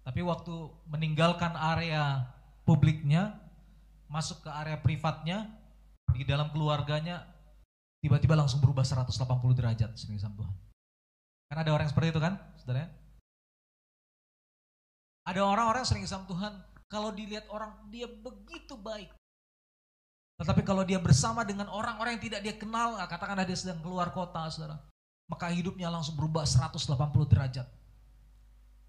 [0.00, 0.52] Tapi waktu
[0.88, 2.24] meninggalkan area
[2.64, 3.36] publiknya,
[4.08, 5.52] masuk ke area privatnya,
[6.16, 7.28] di dalam keluarganya,
[8.00, 9.12] tiba-tiba langsung berubah 180
[9.52, 10.54] derajat Tuhan.
[11.52, 12.88] Kan ada orang seperti itu kan, saudara?
[15.24, 16.52] Ada orang-orang sering sama Tuhan,
[16.88, 19.12] kalau dilihat orang dia begitu baik.
[20.40, 24.44] Tetapi kalau dia bersama dengan orang-orang yang tidak dia kenal, katakanlah dia sedang keluar kota,
[24.52, 24.93] saudara
[25.28, 26.84] maka hidupnya langsung berubah 180
[27.30, 27.66] derajat.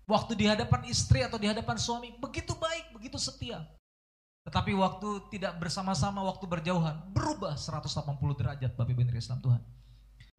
[0.06, 3.66] Waktu di hadapan istri atau di hadapan suami, begitu baik, begitu setia.
[4.46, 9.62] Tetapi waktu tidak bersama-sama, waktu berjauhan, berubah 180 derajat Bapak Ibu Islam Tuhan.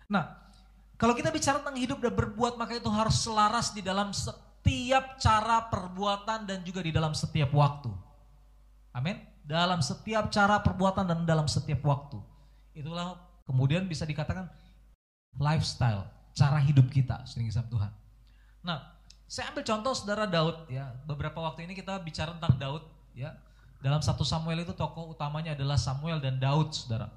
[0.06, 0.46] Nah,
[0.94, 5.66] kalau kita bicara tentang hidup dan berbuat, maka itu harus selaras di dalam setiap cara
[5.66, 7.90] perbuatan dan juga di dalam setiap waktu.
[8.94, 9.18] Amin.
[9.42, 12.22] Dalam setiap cara perbuatan dan dalam setiap waktu.
[12.78, 14.46] Itulah kemudian bisa dikatakan
[15.36, 17.92] lifestyle, cara hidup kita sering sama Tuhan.
[18.66, 18.78] Nah,
[19.26, 20.90] saya ambil contoh saudara Daud ya.
[21.04, 22.82] Beberapa waktu ini kita bicara tentang Daud
[23.16, 23.34] ya.
[23.80, 27.12] Dalam satu Samuel itu tokoh utamanya adalah Samuel dan Daud, saudara.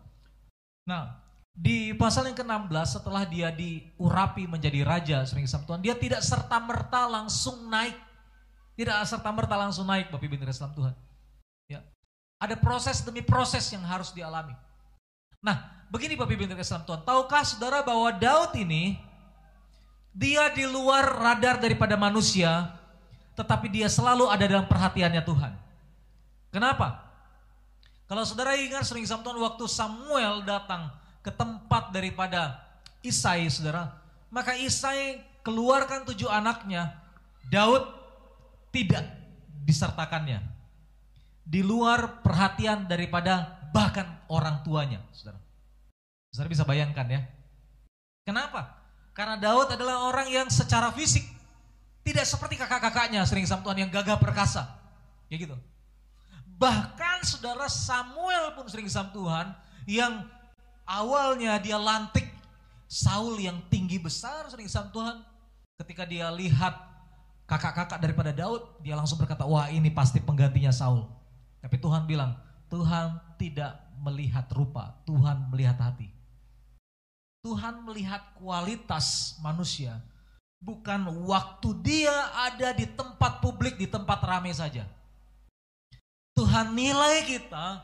[0.86, 1.18] Nah,
[1.56, 7.10] di pasal yang ke-16 setelah dia diurapi menjadi raja sering sama Tuhan, dia tidak serta-merta
[7.10, 7.98] langsung naik.
[8.80, 10.94] Tidak serta-merta langsung naik Bapak Ibu Islam Tuhan.
[11.68, 11.84] Ya.
[12.40, 14.56] Ada proses demi proses yang harus dialami.
[15.40, 19.00] Nah, begini Bapak Ibu Islam Tuhan, tahukah saudara bahwa Daud ini
[20.12, 22.76] dia di luar radar daripada manusia,
[23.40, 25.54] tetapi dia selalu ada dalam perhatiannya Tuhan.
[26.52, 27.08] Kenapa?
[28.10, 30.92] Kalau saudara ingat sering Tuhan waktu Samuel datang
[31.24, 32.58] ke tempat daripada
[33.00, 33.96] Isai, saudara,
[34.28, 37.00] maka Isai keluarkan tujuh anaknya,
[37.48, 37.86] Daud
[38.76, 39.08] tidak
[39.64, 40.44] disertakannya.
[41.48, 45.40] Di luar perhatian daripada bahkan orang tuanya, saudara.
[46.30, 47.22] Saudara bisa bayangkan ya.
[48.26, 48.78] Kenapa?
[49.18, 51.26] Karena Daud adalah orang yang secara fisik
[52.06, 54.66] tidak seperti kakak-kakaknya sering sama Tuhan yang gagah perkasa.
[55.30, 55.58] Ya gitu.
[56.60, 59.46] Bahkan saudara Samuel pun sering sama Tuhan
[59.88, 60.28] yang
[60.84, 62.28] awalnya dia lantik
[62.90, 65.18] Saul yang tinggi besar sering sama Tuhan.
[65.80, 66.76] ketika dia lihat
[67.48, 71.08] kakak-kakak daripada Daud, dia langsung berkata, wah ini pasti penggantinya Saul.
[71.64, 72.36] Tapi Tuhan bilang,
[72.70, 76.08] Tuhan tidak melihat rupa, Tuhan melihat hati.
[77.42, 79.98] Tuhan melihat kualitas manusia,
[80.62, 84.86] bukan waktu dia ada di tempat publik, di tempat ramai saja.
[86.38, 87.84] Tuhan nilai kita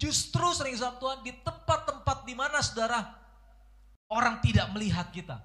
[0.00, 3.04] justru sering sama Tuhan di tempat-tempat di mana saudara
[4.12, 5.40] orang tidak melihat kita.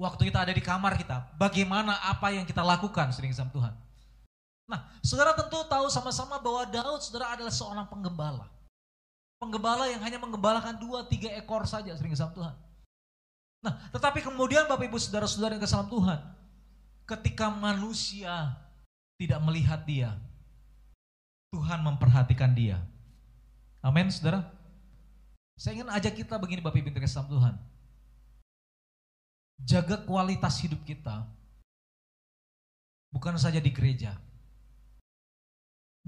[0.00, 3.74] Waktu kita ada di kamar kita, bagaimana apa yang kita lakukan sering sama Tuhan.
[4.70, 8.46] Nah, saudara tentu tahu sama-sama bahwa Daud saudara adalah seorang penggembala.
[9.42, 12.54] Penggembala yang hanya menggembalakan dua, tiga ekor saja sering sama Tuhan.
[13.66, 16.20] Nah, tetapi kemudian Bapak Ibu Saudara-saudara yang kesalahan Tuhan,
[17.02, 18.54] ketika manusia
[19.18, 20.14] tidak melihat dia,
[21.50, 22.78] Tuhan memperhatikan dia.
[23.82, 24.46] Amin, saudara.
[25.58, 27.54] Saya ingin ajak kita begini Bapak Ibu yang kasih Tuhan.
[29.66, 31.26] Jaga kualitas hidup kita.
[33.10, 34.14] Bukan saja di gereja.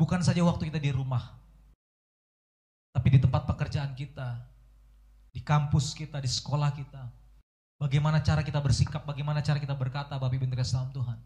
[0.02, 1.38] Bukan saja waktu kita di rumah.
[2.90, 4.34] Tapi di tempat pekerjaan kita.
[5.30, 7.06] Di kampus kita, di sekolah kita.
[7.78, 11.18] Bagaimana cara kita bersikap, bagaimana cara kita berkata Bapak Ibu yang kasih Tuhan.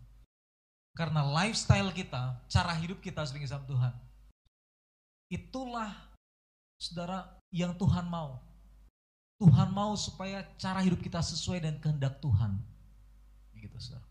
[0.93, 3.93] Karena lifestyle kita, cara hidup kita sering sama Tuhan.
[5.32, 5.97] Itulah
[6.77, 8.44] saudara yang Tuhan mau.
[9.40, 12.61] Tuhan mau supaya cara hidup kita sesuai dengan kehendak Tuhan.
[13.57, 14.05] Begitu saudara.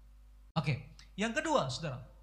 [0.58, 2.15] Oke, yang kedua saudara.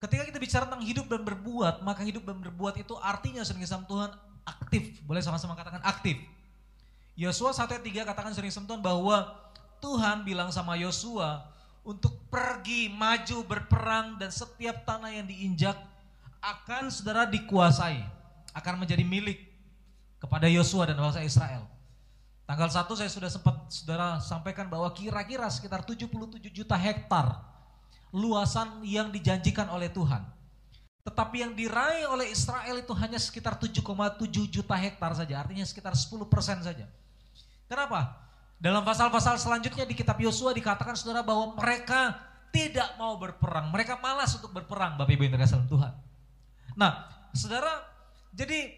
[0.00, 3.84] Ketika kita bicara tentang hidup dan berbuat, maka hidup dan berbuat itu artinya sering sama
[3.84, 4.08] Tuhan
[4.48, 4.96] aktif.
[5.04, 6.16] Boleh sama-sama katakan aktif.
[7.20, 9.28] Yosua 1 ayat 3 katakan sering sama Tuhan bahwa
[9.84, 11.44] Tuhan bilang sama Yosua
[11.84, 15.76] untuk pergi maju berperang dan setiap tanah yang diinjak
[16.40, 18.00] akan saudara dikuasai,
[18.56, 19.52] akan menjadi milik
[20.16, 21.68] kepada Yosua dan bangsa Israel.
[22.48, 26.08] Tanggal 1 saya sudah sempat saudara sampaikan bahwa kira-kira sekitar 77
[26.48, 27.36] juta hektar
[28.10, 30.22] luasan yang dijanjikan oleh Tuhan.
[31.00, 33.82] Tetapi yang diraih oleh Israel itu hanya sekitar 7,7
[34.52, 36.84] juta hektar saja, artinya sekitar 10 persen saja.
[37.70, 38.20] Kenapa?
[38.60, 42.20] Dalam pasal-pasal selanjutnya di kitab Yosua dikatakan saudara bahwa mereka
[42.52, 43.72] tidak mau berperang.
[43.72, 45.94] Mereka malas untuk berperang Bapak Ibu yang terkasih Tuhan.
[46.76, 47.80] Nah saudara
[48.34, 48.74] jadi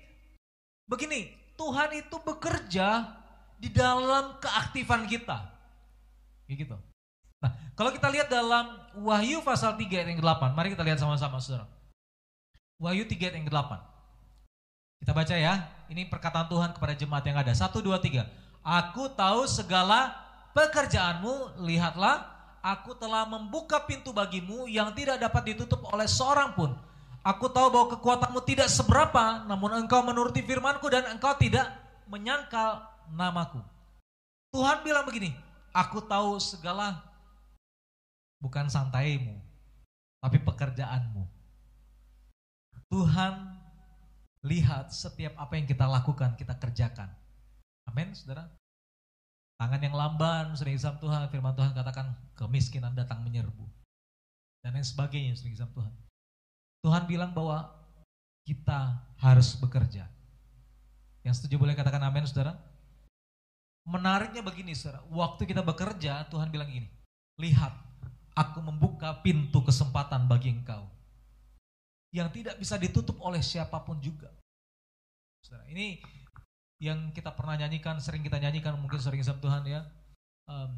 [0.87, 3.11] begini Tuhan itu bekerja
[3.59, 5.51] di dalam keaktifan kita.
[6.47, 6.77] Kayak gitu.
[7.43, 10.53] Nah kalau kita lihat dalam Wahyu pasal 3 ayat yang ke-8.
[10.53, 11.67] Mari kita lihat sama-sama saudara.
[12.79, 13.93] Wahyu 3 ayat yang ke-8.
[15.03, 15.67] Kita baca ya.
[15.91, 17.51] Ini perkataan Tuhan kepada jemaat yang ada.
[17.53, 18.31] Satu, dua, tiga.
[18.63, 20.15] Aku tahu segala
[20.55, 22.23] pekerjaanmu, lihatlah,
[22.63, 26.71] aku telah membuka pintu bagimu yang tidak dapat ditutup oleh seorang pun.
[27.27, 31.67] Aku tahu bahwa kekuatanmu tidak seberapa, namun engkau menuruti firmanku dan engkau tidak
[32.07, 33.59] menyangkal namaku.
[34.55, 35.35] Tuhan bilang begini,
[35.75, 37.03] aku tahu segala
[38.43, 39.39] bukan santaimu,
[40.19, 41.23] tapi pekerjaanmu.
[42.91, 43.63] Tuhan
[44.43, 47.09] lihat setiap apa yang kita lakukan, kita kerjakan.
[47.87, 48.51] Amin, saudara.
[49.57, 53.63] Tangan yang lamban, sering isam Tuhan, firman Tuhan katakan kemiskinan datang menyerbu.
[54.63, 55.95] Dan lain sebagainya, sering isam Tuhan.
[56.83, 57.71] Tuhan bilang bahwa
[58.43, 60.11] kita harus bekerja.
[61.23, 62.59] Yang setuju boleh katakan amin, saudara.
[63.87, 65.07] Menariknya begini, saudara.
[65.07, 66.91] Waktu kita bekerja, Tuhan bilang gini,
[67.39, 67.71] lihat,
[68.33, 70.89] aku membuka pintu kesempatan bagi engkau.
[72.13, 74.29] Yang tidak bisa ditutup oleh siapa pun juga.
[75.41, 75.99] Saudara, ini
[76.83, 79.81] yang kita pernah nyanyikan, sering kita nyanyikan, mungkin sering sama Tuhan ya.
[80.51, 80.77] Um,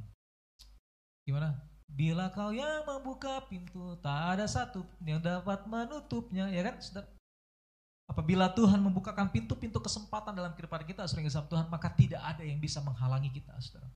[1.27, 1.59] gimana?
[1.91, 6.79] Bila kau yang membuka pintu, tak ada satu yang dapat menutupnya, ya kan?
[6.79, 7.11] Saudara?
[8.05, 12.61] Apabila Tuhan membukakan pintu-pintu kesempatan dalam kehidupan kita, sering sama Tuhan, maka tidak ada yang
[12.61, 13.89] bisa menghalangi kita, saudara.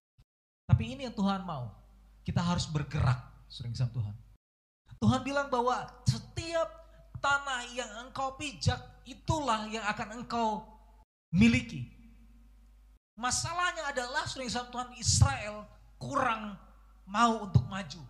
[0.65, 1.77] Tapi ini yang Tuhan mau.
[2.25, 4.15] Kita harus bergerak, sering sama Tuhan.
[4.99, 6.69] Tuhan bilang bahwa setiap
[7.19, 10.63] tanah yang engkau pijak, itulah yang akan engkau
[11.35, 11.89] miliki.
[13.19, 15.67] Masalahnya adalah sering Tuhan Israel
[15.99, 16.55] kurang
[17.03, 18.03] mau untuk maju.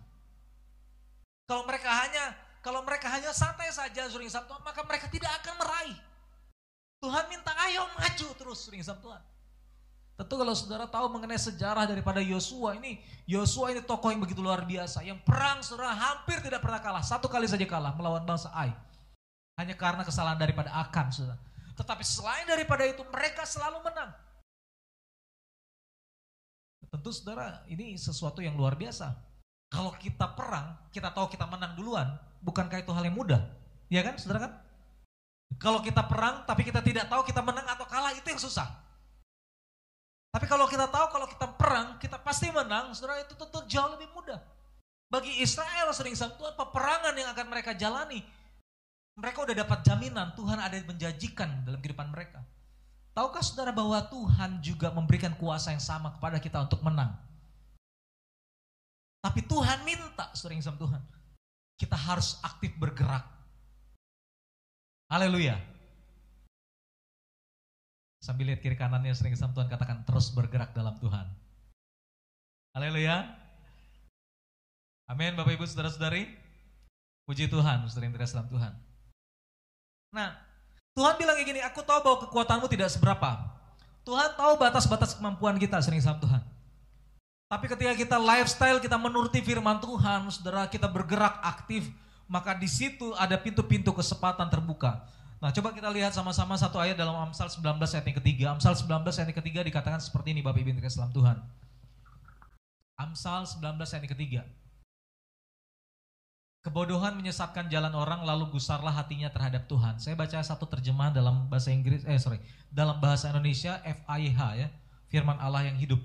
[1.49, 5.97] Kalau mereka hanya kalau mereka hanya santai saja sering Tuhan, maka mereka tidak akan meraih.
[6.99, 9.23] Tuhan minta ayo maju terus sering Tuhan.
[10.19, 14.67] Tentu kalau saudara tahu mengenai sejarah daripada Yosua ini, Yosua ini tokoh yang begitu luar
[14.67, 14.99] biasa.
[14.99, 16.99] Yang perang saudara hampir tidak pernah kalah.
[16.99, 18.75] Satu kali saja kalah melawan bangsa Ai.
[19.55, 21.39] Hanya karena kesalahan daripada Akan saudara.
[21.79, 24.11] Tetapi selain daripada itu mereka selalu menang.
[26.91, 29.15] Tentu saudara ini sesuatu yang luar biasa.
[29.71, 33.39] Kalau kita perang, kita tahu kita menang duluan, bukankah itu hal yang mudah?
[33.87, 34.53] Ya kan saudara kan?
[35.63, 38.88] Kalau kita perang tapi kita tidak tahu kita menang atau kalah itu yang susah.
[40.29, 44.09] Tapi kalau kita tahu kalau kita perang kita pasti menang, saudara itu tentu jauh lebih
[44.13, 44.37] mudah.
[45.09, 48.21] Bagi Israel sering sama Tuhan peperangan yang akan mereka jalani.
[49.17, 52.45] Mereka udah dapat jaminan Tuhan ada menjanjikan dalam kehidupan mereka.
[53.17, 57.17] Tahukah saudara bahwa Tuhan juga memberikan kuasa yang sama kepada kita untuk menang?
[59.19, 61.01] Tapi Tuhan minta, sering sama Tuhan,
[61.75, 63.27] kita harus aktif bergerak.
[65.11, 65.59] Haleluya.
[68.19, 71.27] Sambil lihat kiri kanannya sering sama Tuhan katakan terus bergerak dalam Tuhan.
[72.75, 73.25] Haleluya.
[75.09, 76.27] Amin Bapak Ibu Saudara-saudari.
[77.25, 78.73] Puji Tuhan, yang terkasih dalam Tuhan.
[80.09, 80.33] Nah,
[80.97, 83.37] Tuhan bilang kayak gini, aku tahu bahwa kekuatanmu tidak seberapa.
[84.01, 86.41] Tuhan tahu batas-batas kemampuan kita sering sama Tuhan.
[87.49, 91.85] Tapi ketika kita lifestyle, kita menuruti firman Tuhan, saudara kita bergerak aktif,
[92.29, 95.01] maka di situ ada pintu-pintu kesempatan terbuka.
[95.39, 98.45] Nah coba kita lihat sama-sama satu ayat dalam Amsal 19 ayat yang ketiga.
[98.51, 101.37] Amsal 19 ayat yang ketiga dikatakan seperti ini Bapak Ibu dalam Tuhan.
[102.99, 104.41] Amsal 19 ayat yang ketiga.
[106.59, 109.95] Kebodohan menyesatkan jalan orang lalu gusarlah hatinya terhadap Tuhan.
[109.95, 114.67] Saya baca satu terjemahan dalam bahasa Inggris, eh sorry, dalam bahasa Indonesia FIH ya,
[115.07, 116.03] firman Allah yang hidup.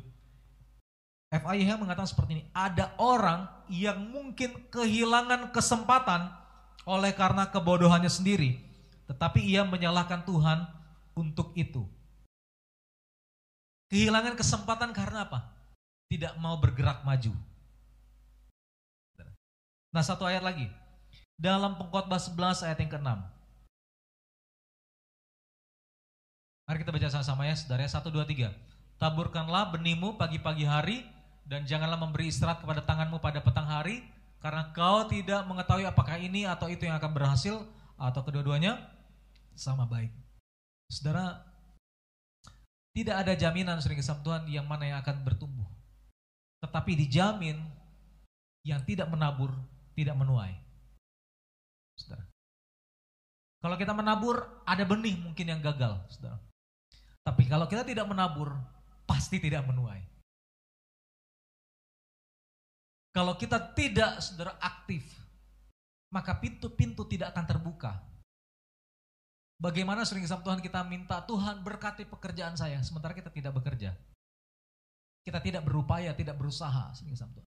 [1.34, 6.30] FIH mengatakan seperti ini, ada orang yang mungkin kehilangan kesempatan
[6.86, 8.62] oleh karena kebodohannya sendiri,
[9.04, 10.64] tetapi ia menyalahkan Tuhan
[11.14, 11.84] untuk itu.
[13.92, 15.54] Kehilangan kesempatan karena apa?
[16.10, 17.32] Tidak mau bergerak maju.
[19.94, 20.66] Nah satu ayat lagi.
[21.38, 23.10] Dalam pengkhotbah 11 ayat yang ke-6.
[26.64, 27.86] Mari kita baca sama-sama ya saudara.
[27.86, 28.50] 1, 2, 3.
[28.98, 31.04] Taburkanlah benihmu pagi-pagi hari
[31.44, 34.00] dan janganlah memberi istirahat kepada tanganmu pada petang hari
[34.40, 37.56] karena kau tidak mengetahui apakah ini atau itu yang akan berhasil
[38.00, 38.93] atau kedua-duanya
[39.54, 40.10] sama baik.
[40.90, 41.42] Saudara,
[42.94, 45.66] tidak ada jaminan sering kesam Tuhan yang mana yang akan bertumbuh.
[46.62, 47.58] Tetapi dijamin
[48.62, 49.50] yang tidak menabur
[49.94, 50.54] tidak menuai.
[51.98, 52.26] Saudara.
[53.64, 56.36] Kalau kita menabur, ada benih mungkin yang gagal, saudara.
[57.24, 58.52] Tapi kalau kita tidak menabur,
[59.08, 60.04] pasti tidak menuai.
[63.14, 65.06] Kalau kita tidak, saudara, aktif,
[66.12, 68.13] maka pintu-pintu tidak akan terbuka.
[69.58, 73.94] Bagaimana sering Tuhan kita minta, Tuhan berkati pekerjaan saya, sementara kita tidak bekerja.
[75.24, 77.46] Kita tidak berupaya, tidak berusaha, sering Tuhan.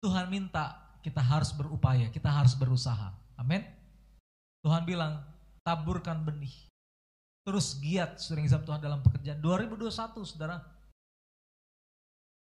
[0.00, 3.12] Tuhan minta kita harus berupaya, kita harus berusaha.
[3.36, 3.60] Amin.
[4.64, 5.20] Tuhan bilang,
[5.60, 6.52] taburkan benih.
[7.44, 9.36] Terus giat sering Tuhan dalam pekerjaan.
[9.44, 9.92] 2021
[10.24, 10.64] saudara.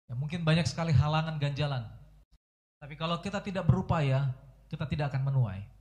[0.08, 1.84] Ya mungkin banyak sekali halangan ganjalan.
[2.80, 4.32] Tapi kalau kita tidak berupaya,
[4.72, 5.73] kita tidak akan menuai.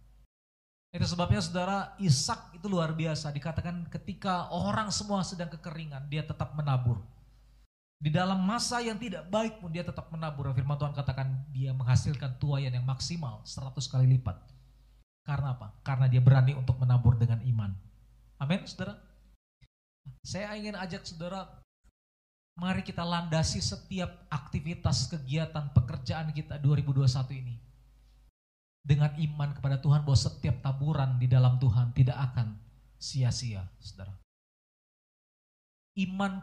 [0.92, 3.32] Itu sebabnya saudara Ishak itu luar biasa.
[3.32, 7.00] Dikatakan ketika orang semua sedang kekeringan, dia tetap menabur.
[7.96, 10.52] Di dalam masa yang tidak baik pun dia tetap menabur.
[10.52, 14.36] Firman Tuhan katakan dia menghasilkan tuayan yang maksimal 100 kali lipat.
[15.24, 15.80] Karena apa?
[15.80, 17.72] Karena dia berani untuk menabur dengan iman.
[18.42, 18.98] Amin, saudara.
[20.26, 21.62] Saya ingin ajak saudara,
[22.58, 27.06] mari kita landasi setiap aktivitas, kegiatan, pekerjaan kita 2021
[27.38, 27.54] ini.
[28.82, 32.58] Dengan iman kepada Tuhan bahwa setiap taburan di dalam Tuhan tidak akan
[32.98, 34.10] sia-sia, saudara.
[35.94, 36.42] Iman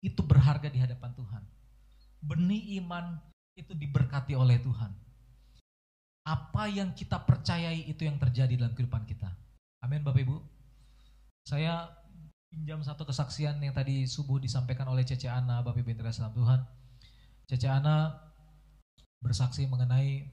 [0.00, 1.42] itu berharga di hadapan Tuhan.
[2.24, 3.20] Benih iman
[3.56, 4.92] itu diberkati oleh Tuhan.
[6.24, 9.28] Apa yang kita percayai itu yang terjadi dalam kehidupan kita.
[9.84, 10.40] Amin Bapak Ibu.
[11.44, 11.84] Saya
[12.48, 16.60] pinjam satu kesaksian yang tadi subuh disampaikan oleh Cece Ana, Bapak Ibu yang dalam Tuhan.
[17.44, 18.16] Cece Ana
[19.20, 20.24] bersaksi mengenai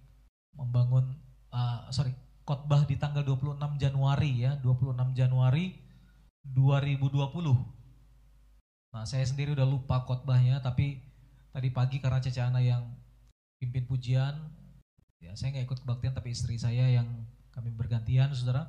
[0.56, 1.12] membangun,
[1.52, 2.12] uh, sorry,
[2.48, 5.76] khotbah di tanggal 26 Januari ya, 26 Januari
[6.42, 7.82] 2020
[8.92, 11.00] Nah saya sendiri udah lupa khotbahnya tapi
[11.56, 12.84] tadi pagi karena Cece Ana yang
[13.56, 14.36] pimpin pujian,
[15.24, 17.08] ya saya nggak ikut kebaktian tapi istri saya yang
[17.56, 18.68] kami bergantian saudara.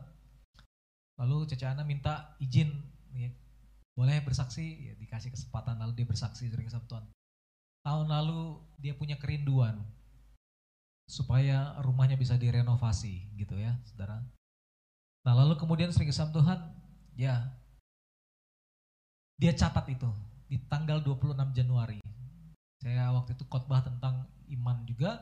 [1.18, 2.70] Lalu Cece Ana minta izin,
[3.18, 3.30] ya,
[3.98, 7.04] boleh bersaksi, ya, dikasih kesempatan lalu dia bersaksi sering Tuhan.
[7.82, 9.82] Tahun lalu dia punya kerinduan
[11.12, 14.24] supaya rumahnya bisa direnovasi gitu ya saudara.
[15.28, 16.58] Nah lalu kemudian sering Tuhan,
[17.12, 17.52] ya
[19.36, 20.08] dia catat itu
[20.48, 22.00] di tanggal 26 Januari.
[22.80, 24.24] Saya waktu itu khotbah tentang
[24.56, 25.20] iman juga.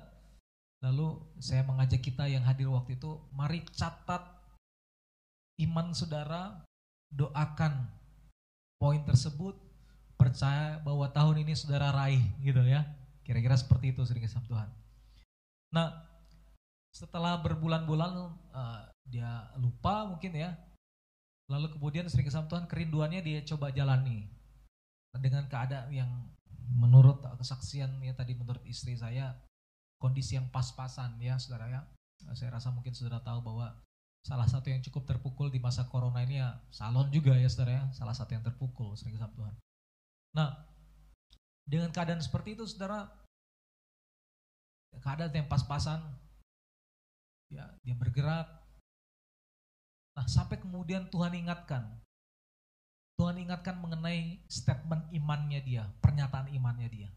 [0.80, 4.24] Lalu saya mengajak kita yang hadir waktu itu, mari catat
[5.60, 6.64] iman saudara,
[7.12, 7.84] doakan
[8.80, 9.60] poin tersebut,
[10.16, 12.88] percaya bahwa tahun ini saudara raih gitu ya.
[13.20, 14.79] Kira-kira seperti itu sering sama Tuhan.
[15.70, 16.06] Nah,
[16.90, 18.12] setelah berbulan-bulan
[18.50, 20.54] uh, dia lupa mungkin ya,
[21.50, 24.30] Lalu kemudian sering kesam Tuhan kerinduannya dia coba jalani
[25.18, 26.10] dengan keadaan yang
[26.78, 29.34] menurut kesaksian ya tadi menurut istri saya
[29.98, 31.82] kondisi yang pas-pasan ya saudara ya.
[32.38, 33.74] Saya rasa mungkin saudara tahu bahwa
[34.22, 37.84] salah satu yang cukup terpukul di masa corona ini ya salon juga ya saudara ya.
[37.90, 39.54] Salah satu yang terpukul sering sama Tuhan.
[40.38, 40.54] Nah
[41.66, 43.10] dengan keadaan seperti itu saudara,
[44.98, 46.02] keadaan yang pas-pasan,
[47.50, 48.46] ya dia bergerak.
[50.18, 51.86] Nah sampai kemudian Tuhan ingatkan,
[53.14, 57.10] Tuhan ingatkan mengenai statement imannya dia, pernyataan imannya dia.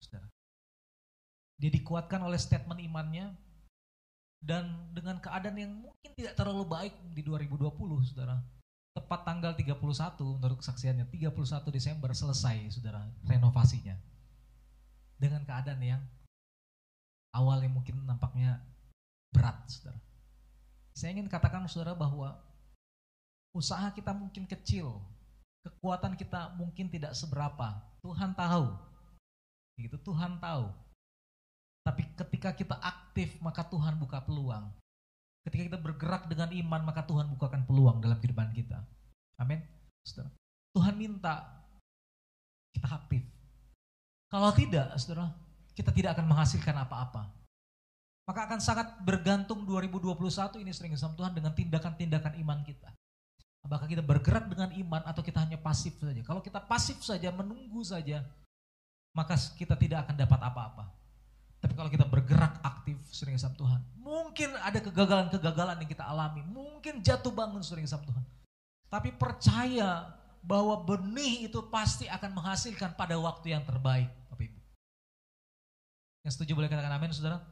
[0.00, 0.30] Saudara.
[1.60, 3.34] Dia dikuatkan oleh statement imannya
[4.42, 7.70] dan dengan keadaan yang mungkin tidak terlalu baik di 2020,
[8.10, 8.42] Saudara.
[8.92, 9.78] Tepat tanggal 31
[10.36, 11.32] menurut kesaksiannya 31
[11.72, 13.96] Desember selesai Saudara renovasinya.
[15.16, 16.02] Dengan keadaan yang
[17.32, 18.60] awalnya mungkin nampaknya
[19.32, 19.98] berat, Saudara.
[20.92, 22.36] Saya ingin katakan Saudara bahwa
[23.56, 25.00] usaha kita mungkin kecil,
[25.64, 27.80] kekuatan kita mungkin tidak seberapa.
[28.04, 28.68] Tuhan tahu.
[29.80, 30.68] Gitu, Tuhan tahu.
[31.82, 34.70] Tapi ketika kita aktif, maka Tuhan buka peluang.
[35.42, 38.78] Ketika kita bergerak dengan iman, maka Tuhan bukakan peluang dalam kehidupan kita.
[39.42, 39.58] Amin.
[40.06, 40.30] Saudara.
[40.72, 41.42] Tuhan minta
[42.72, 43.22] kita aktif.
[44.30, 45.34] Kalau tidak, saudara,
[45.72, 47.28] kita tidak akan menghasilkan apa-apa.
[48.22, 52.90] Maka akan sangat bergantung 2021 ini sering sama Tuhan dengan tindakan-tindakan iman kita.
[53.62, 56.22] Apakah kita bergerak dengan iman atau kita hanya pasif saja?
[56.22, 58.22] Kalau kita pasif saja, menunggu saja,
[59.14, 60.84] maka kita tidak akan dapat apa-apa.
[61.62, 66.98] Tapi kalau kita bergerak aktif sering sama Tuhan, mungkin ada kegagalan-kegagalan yang kita alami, mungkin
[67.06, 68.24] jatuh bangun sering sama Tuhan.
[68.90, 70.10] Tapi percaya
[70.42, 74.10] bahwa benih itu pasti akan menghasilkan pada waktu yang terbaik.
[76.22, 77.42] Yang setuju boleh katakan amin, saudara?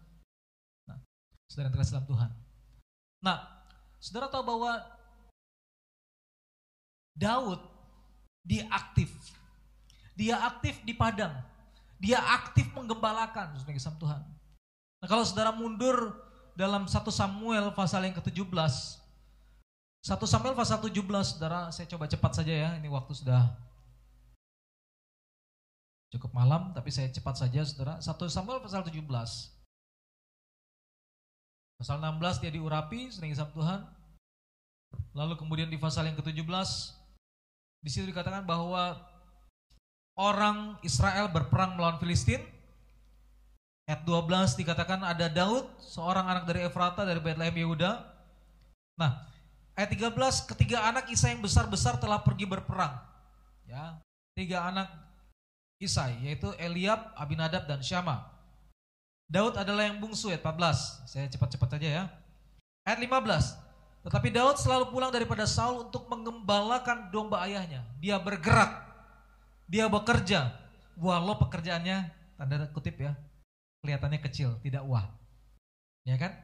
[0.87, 0.99] Nah,
[1.51, 2.31] saudara yang terkasih dalam Tuhan.
[3.21, 3.39] Nah,
[3.99, 4.73] saudara tahu bahwa
[7.19, 7.61] Daud
[8.47, 9.11] dia aktif.
[10.15, 11.35] Dia aktif di padang.
[12.01, 14.23] Dia aktif menggembalakan sebagai Tuhan.
[15.01, 16.17] Nah, kalau saudara mundur
[16.57, 18.75] dalam 1 Samuel pasal yang ke-17.
[20.01, 20.97] 1 Samuel pasal 17,
[21.37, 22.71] saudara, saya coba cepat saja ya.
[22.81, 23.53] Ini waktu sudah
[26.11, 28.03] cukup malam, tapi saya cepat saja, saudara.
[28.03, 29.07] 1 Samuel pasal 17.
[31.81, 33.81] Pasal 16 dia diurapi, sering sama Tuhan.
[35.15, 36.69] Lalu kemudian di pasal yang ke-17,
[37.81, 39.01] di situ dikatakan bahwa
[40.19, 42.43] orang Israel berperang melawan Filistin.
[43.89, 48.07] Ayat 12 dikatakan ada Daud, seorang anak dari Efrata dari Bethlehem Yehuda.
[48.95, 49.27] Nah,
[49.75, 52.95] ayat 13 ketiga anak Isa yang besar-besar telah pergi berperang.
[53.67, 53.99] Ya,
[54.39, 55.10] tiga anak
[55.81, 58.29] Isai yaitu Eliab, Abinadab dan Syama.
[59.31, 61.09] Daud adalah yang bungsu ayat 14.
[61.09, 62.05] Saya cepat-cepat saja ya.
[62.85, 64.05] Ayat 15.
[64.05, 67.87] Tetapi Daud selalu pulang daripada Saul untuk mengembalakan domba ayahnya.
[68.03, 68.91] Dia bergerak
[69.71, 70.51] dia bekerja,
[70.99, 73.15] walau pekerjaannya tanda kutip ya,
[73.87, 75.07] kelihatannya kecil, tidak wah.
[76.03, 76.35] Ya kan?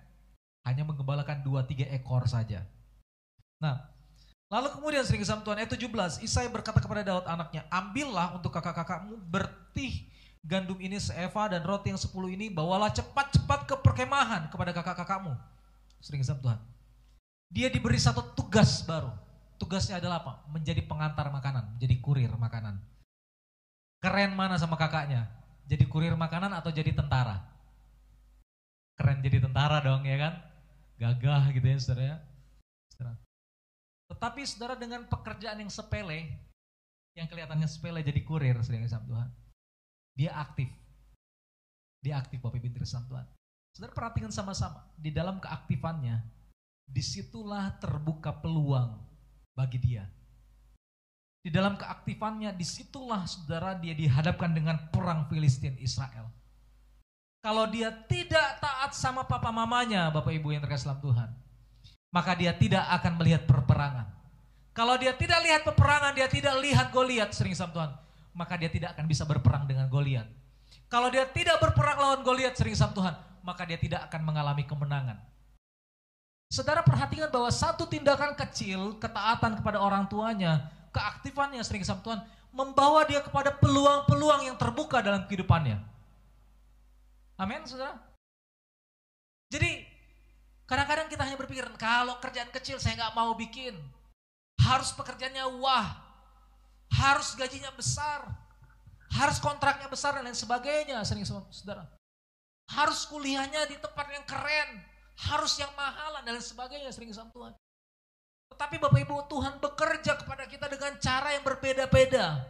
[0.63, 2.63] Hanya mengembalakan dua tiga ekor saja.
[3.59, 3.83] Nah,
[4.47, 10.07] lalu kemudian sering Tuhan ayat 17, Isai berkata kepada Daud anaknya, ambillah untuk kakak-kakakmu bertih
[10.47, 15.35] gandum ini seeva dan roti yang sepuluh ini, bawalah cepat-cepat ke perkemahan kepada kakak-kakakmu.
[15.99, 16.59] Sering Tuhan.
[17.51, 19.11] Dia diberi satu tugas baru.
[19.59, 20.33] Tugasnya adalah apa?
[20.53, 22.79] Menjadi pengantar makanan, menjadi kurir makanan.
[23.99, 25.27] Keren mana sama kakaknya?
[25.67, 27.43] Jadi kurir makanan atau jadi tentara?
[28.95, 30.35] Keren jadi tentara dong ya kan?
[30.97, 32.17] Gagah gitu ya saudara ya.
[34.07, 36.31] Tetapi saudara dengan pekerjaan yang sepele,
[37.17, 39.29] yang kelihatannya sepele jadi kurir sering sama Tuhan.
[40.17, 40.71] Dia aktif.
[42.05, 43.27] Dia aktif Bapak Ibu sama Tuhan.
[43.77, 46.25] Saudara perhatikan sama-sama, di dalam keaktifannya,
[46.87, 48.97] di situlah terbuka peluang
[49.53, 50.09] bagi dia.
[51.45, 56.31] Di dalam keaktifannya, di situlah saudara dia dihadapkan dengan perang Filistin Israel.
[57.45, 61.31] Kalau dia tidak taat sama papa mamanya, Bapak Ibu yang terkasih dalam Tuhan,
[62.17, 64.09] maka dia tidak akan melihat perperangan.
[64.73, 67.93] Kalau dia tidak lihat peperangan, dia tidak lihat Goliat sering sama Tuhan,
[68.33, 70.25] maka dia tidak akan bisa berperang dengan Goliat.
[70.89, 73.15] Kalau dia tidak berperang lawan Goliat sering sama Tuhan,
[73.45, 75.21] maka dia tidak akan mengalami kemenangan.
[76.49, 82.21] Saudara perhatikan bahwa satu tindakan kecil, ketaatan kepada orang tuanya, keaktifannya sering sama Tuhan
[82.57, 85.77] membawa dia kepada peluang-peluang yang terbuka dalam kehidupannya.
[87.37, 88.01] Amin, saudara.
[89.53, 89.86] Jadi
[90.67, 93.75] kadang-kadang kita hanya berpikir kalau kerjaan kecil saya nggak mau bikin,
[94.63, 95.95] harus pekerjaannya wah,
[96.91, 98.27] harus gajinya besar,
[99.15, 101.87] harus kontraknya besar dan lain sebagainya, sering sama saudara.
[102.67, 104.83] Harus kuliahnya di tempat yang keren,
[105.31, 107.55] harus yang mahalan dan lain sebagainya, sering sama Tuhan.
[108.51, 112.43] Tetapi Bapak Ibu, Tuhan bekerja kepada kita dengan cara yang berbeda-beda.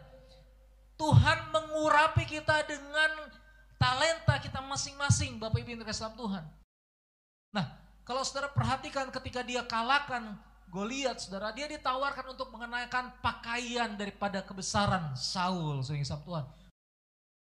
[0.97, 3.29] Tuhan mengurapi kita dengan
[3.77, 6.43] talenta kita masing-masing, Bapak Ibu yang dalam Tuhan.
[7.53, 7.65] Nah,
[8.07, 15.15] kalau saudara perhatikan ketika dia kalahkan Goliat, saudara, dia ditawarkan untuk mengenakan pakaian daripada kebesaran
[15.15, 16.43] Saul, yang Tuhan.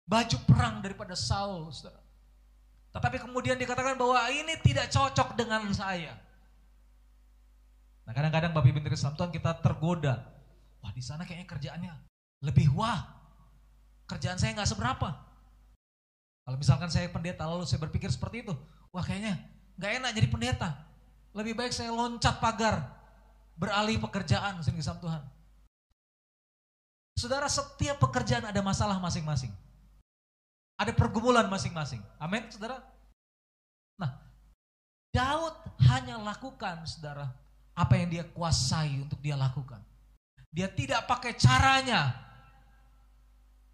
[0.05, 1.97] Baju perang daripada Saul, saudara.
[2.93, 6.13] Tetapi kemudian dikatakan bahwa ini tidak cocok dengan saya.
[8.05, 10.21] Nah kadang-kadang Bapak Ibu Islam Tuhan kita tergoda.
[10.85, 11.93] Wah di sana kayaknya kerjaannya
[12.45, 13.01] lebih wah.
[14.07, 15.09] Kerjaan saya nggak seberapa.
[16.47, 18.55] Kalau misalkan saya pendeta lalu saya berpikir seperti itu.
[18.93, 19.41] Wah kayaknya
[19.77, 20.69] nggak enak jadi pendeta.
[21.37, 22.97] Lebih baik saya loncat pagar.
[23.57, 25.23] Beralih pekerjaan sini Islam Tuhan.
[27.17, 29.49] Saudara setiap pekerjaan ada masalah masing-masing.
[30.77, 32.05] Ada pergumulan masing-masing.
[32.21, 32.85] Amin saudara.
[33.97, 34.13] Nah
[35.09, 35.57] Daud
[35.89, 37.33] hanya lakukan saudara
[37.73, 39.81] apa yang dia kuasai untuk dia lakukan.
[40.53, 42.13] Dia tidak pakai caranya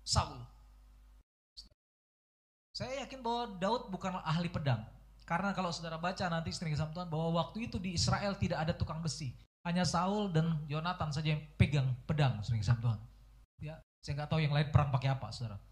[0.03, 0.39] Saul.
[2.75, 4.83] Saya yakin bahwa Daud bukanlah ahli pedang.
[5.23, 8.99] Karena kalau saudara baca nanti sering Tuhan bahwa waktu itu di Israel tidak ada tukang
[8.99, 9.33] besi.
[9.63, 12.99] Hanya Saul dan Yonatan saja yang pegang pedang sering Tuhan.
[13.63, 15.63] Ya, saya nggak tahu yang lain perang pakai apa, saudara.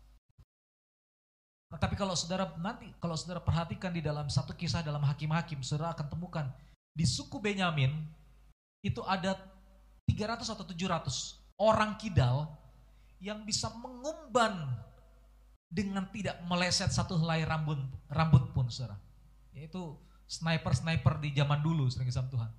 [1.71, 6.07] Tapi kalau saudara nanti, kalau saudara perhatikan di dalam satu kisah dalam Hakim-Hakim, saudara akan
[6.07, 6.47] temukan
[6.95, 7.95] di suku Benyamin
[8.83, 9.39] itu ada
[10.07, 12.51] 300 atau 700 orang kidal
[13.23, 14.75] yang bisa mengumban
[15.71, 17.79] dengan tidak meleset satu helai rambut
[18.11, 18.99] rambut pun saudara.
[19.55, 19.99] Yaitu
[20.31, 22.51] sniper-sniper di zaman dulu sering kisah Tuhan.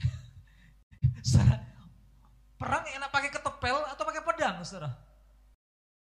[2.60, 4.92] perang enak pakai ketepel atau pakai pedang saudara?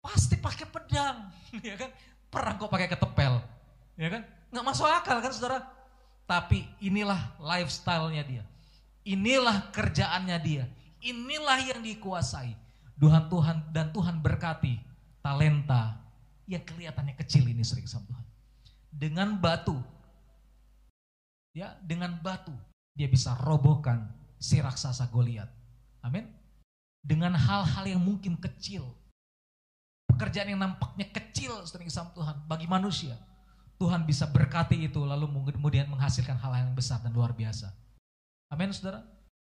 [0.04, 1.32] Pasti pakai pedang,
[1.68, 1.88] ya kan?
[2.28, 3.40] Perang kok pakai ketepel,
[3.96, 4.22] ya kan?
[4.52, 5.64] Nggak masuk akal kan saudara?
[6.28, 8.44] Tapi inilah lifestyle-nya dia.
[9.04, 10.64] Inilah kerjaannya dia.
[11.04, 12.56] Inilah yang dikuasai.
[12.96, 14.80] Tuhan Tuhan dan Tuhan berkati
[15.20, 16.00] talenta
[16.48, 18.24] yang kelihatannya kecil ini sering sama Tuhan.
[18.94, 19.76] Dengan batu,
[21.54, 22.52] ya dengan batu
[22.94, 25.48] dia bisa robohkan si raksasa Goliat.
[26.04, 26.28] Amin.
[27.00, 28.84] Dengan hal-hal yang mungkin kecil,
[30.10, 33.16] pekerjaan yang nampaknya kecil sering sama Tuhan bagi manusia,
[33.80, 37.72] Tuhan bisa berkati itu lalu kemudian menghasilkan hal yang besar dan luar biasa.
[38.52, 39.02] Amin saudara.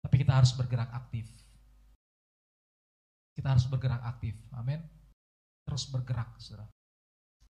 [0.02, 1.26] Tapi kita harus bergerak aktif.
[3.34, 4.34] Kita harus bergerak aktif.
[4.54, 4.82] Amin.
[5.66, 6.66] Terus bergerak saudara.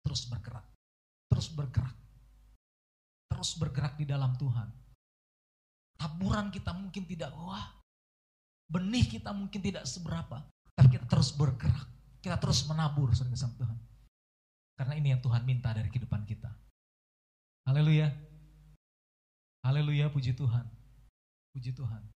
[0.07, 0.67] Terus bergerak.
[1.31, 1.97] Terus bergerak.
[3.41, 4.69] Terus bergerak di dalam Tuhan.
[5.97, 7.73] Taburan kita mungkin tidak wah.
[8.69, 10.45] Benih kita mungkin tidak seberapa.
[10.77, 11.89] Tapi kita terus bergerak.
[12.21, 13.81] Kita terus menabur sering sama Tuhan.
[14.77, 16.53] Karena ini yang Tuhan minta dari kehidupan kita.
[17.65, 18.13] Haleluya.
[19.65, 20.69] Haleluya, puji Tuhan.
[21.57, 22.13] Puji Tuhan.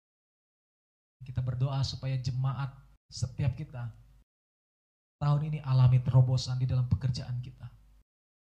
[1.23, 2.75] Kita berdoa supaya jemaat
[3.07, 3.95] setiap kita
[5.23, 7.71] tahun ini alami terobosan di dalam pekerjaan kita.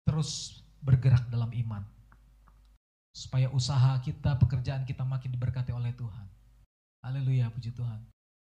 [0.03, 1.94] Terus bergerak dalam iman.
[3.15, 6.27] Supaya usaha kita, pekerjaan kita makin diberkati oleh Tuhan.
[6.99, 8.03] Haleluya, puji Tuhan.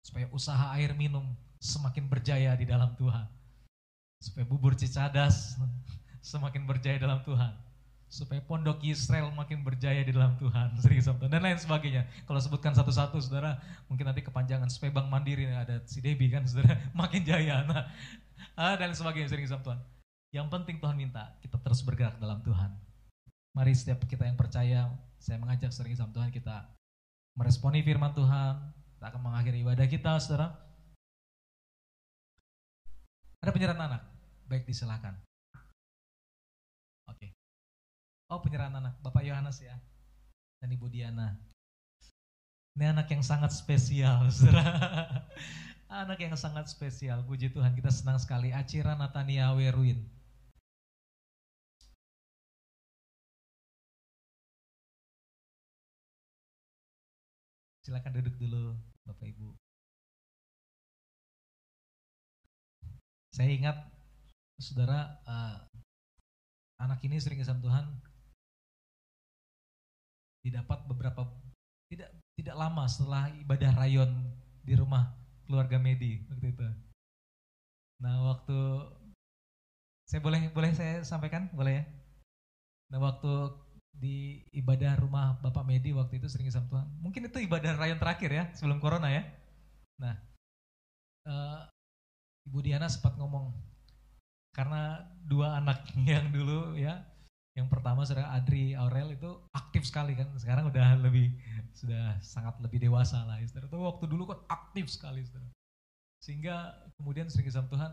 [0.04, 1.24] Supaya usaha air minum
[1.64, 3.24] semakin berjaya di dalam Tuhan.
[4.20, 5.56] Supaya bubur cicadas
[6.20, 7.56] semakin berjaya dalam Tuhan
[8.10, 10.74] supaya pondok Israel makin berjaya di dalam Tuhan,
[11.30, 12.10] dan lain sebagainya.
[12.26, 16.74] Kalau sebutkan satu-satu, saudara, mungkin nanti kepanjangan supaya Bank Mandiri ada si Debbie kan, saudara,
[16.98, 17.62] makin jaya.
[17.70, 17.86] Nah,
[18.58, 19.80] ah, dan sebagainya, sering Tuhan.
[20.34, 22.89] Yang penting Tuhan minta kita terus bergerak dalam Tuhan.
[23.58, 26.70] Mari setiap kita yang percaya, saya mengajak sering sabtu Tuhan kita
[27.40, 28.60] meresponi firman Tuhan,
[29.00, 30.52] kita akan mengakhiri ibadah kita, saudara.
[33.40, 34.04] Ada penyerahan anak?
[34.52, 35.16] Baik, disilakan.
[37.08, 37.16] Oke.
[37.16, 37.32] Okay.
[38.28, 39.80] Oh penyerahan anak, Bapak Yohanes ya,
[40.60, 41.40] dan Ibu Diana.
[42.76, 44.68] Ini anak yang sangat spesial, saudara.
[45.90, 48.52] anak yang sangat spesial, puji Tuhan kita senang sekali.
[48.52, 50.19] Acira Natania Weruin.
[57.90, 59.50] Silakan duduk dulu, Bapak Ibu.
[63.34, 63.82] Saya ingat,
[64.62, 65.58] saudara, uh,
[66.86, 67.90] anak ini sering kesan Tuhan
[70.46, 71.34] didapat beberapa
[71.90, 75.10] tidak tidak lama setelah ibadah rayon di rumah
[75.50, 76.70] keluarga Medi waktu itu.
[78.06, 78.86] Nah waktu
[80.06, 81.84] saya boleh boleh saya sampaikan boleh ya.
[82.94, 83.34] Nah waktu
[84.00, 86.88] di ibadah rumah Bapak Medi waktu itu sering sama Tuhan.
[87.04, 89.28] Mungkin itu ibadah rayon terakhir ya sebelum corona ya.
[90.00, 90.16] Nah
[91.28, 91.68] uh,
[92.48, 93.52] Ibu Diana sempat ngomong
[94.56, 97.04] karena dua anak yang dulu ya
[97.60, 100.32] yang pertama saudara Adri Aurel itu aktif sekali kan.
[100.40, 101.36] Sekarang udah lebih
[101.76, 103.36] sudah sangat lebih dewasa lah.
[103.44, 105.52] Saudara itu waktu dulu kan aktif sekali saudara.
[106.24, 107.92] Sehingga kemudian sering kisah Tuhan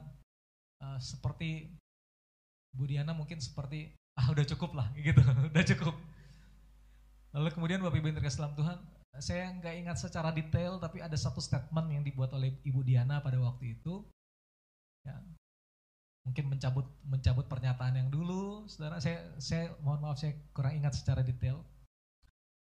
[0.87, 1.74] uh, seperti
[2.70, 5.20] Bu Diana mungkin seperti ah udah cukup lah gitu,
[5.52, 5.94] udah cukup.
[7.36, 8.78] Lalu kemudian Bapak Ibu yang terkasih dalam Tuhan,
[9.20, 13.36] saya nggak ingat secara detail tapi ada satu statement yang dibuat oleh Ibu Diana pada
[13.40, 14.05] waktu itu.
[15.05, 15.20] Ya,
[16.26, 18.98] mungkin mencabut mencabut pernyataan yang dulu, saudara.
[18.98, 21.60] Saya saya mohon maaf saya kurang ingat secara detail.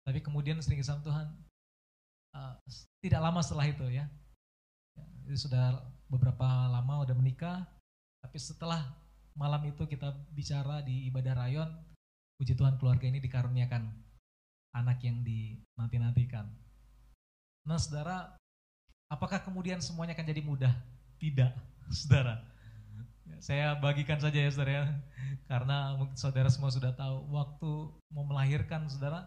[0.04, 1.26] Tapi kemudian sering sama Tuhan,
[2.36, 2.54] uh,
[3.04, 4.08] tidak lama setelah itu ya,
[5.28, 7.68] ya sudah beberapa lama udah menikah,
[8.24, 8.80] tapi setelah
[9.34, 11.70] malam itu kita bicara di ibadah rayon,
[12.40, 13.90] puji Tuhan keluarga ini dikaruniakan
[14.74, 16.46] anak yang dinanti-nantikan.
[17.66, 18.38] Nah saudara,
[19.10, 20.72] apakah kemudian semuanya akan jadi mudah?
[21.20, 21.52] Tidak,
[22.00, 22.40] saudara.
[23.38, 24.84] Saya bagikan saja ya saudara ya.
[25.46, 27.70] Karena saudara semua sudah tahu, waktu
[28.10, 29.26] mau melahirkan saudara,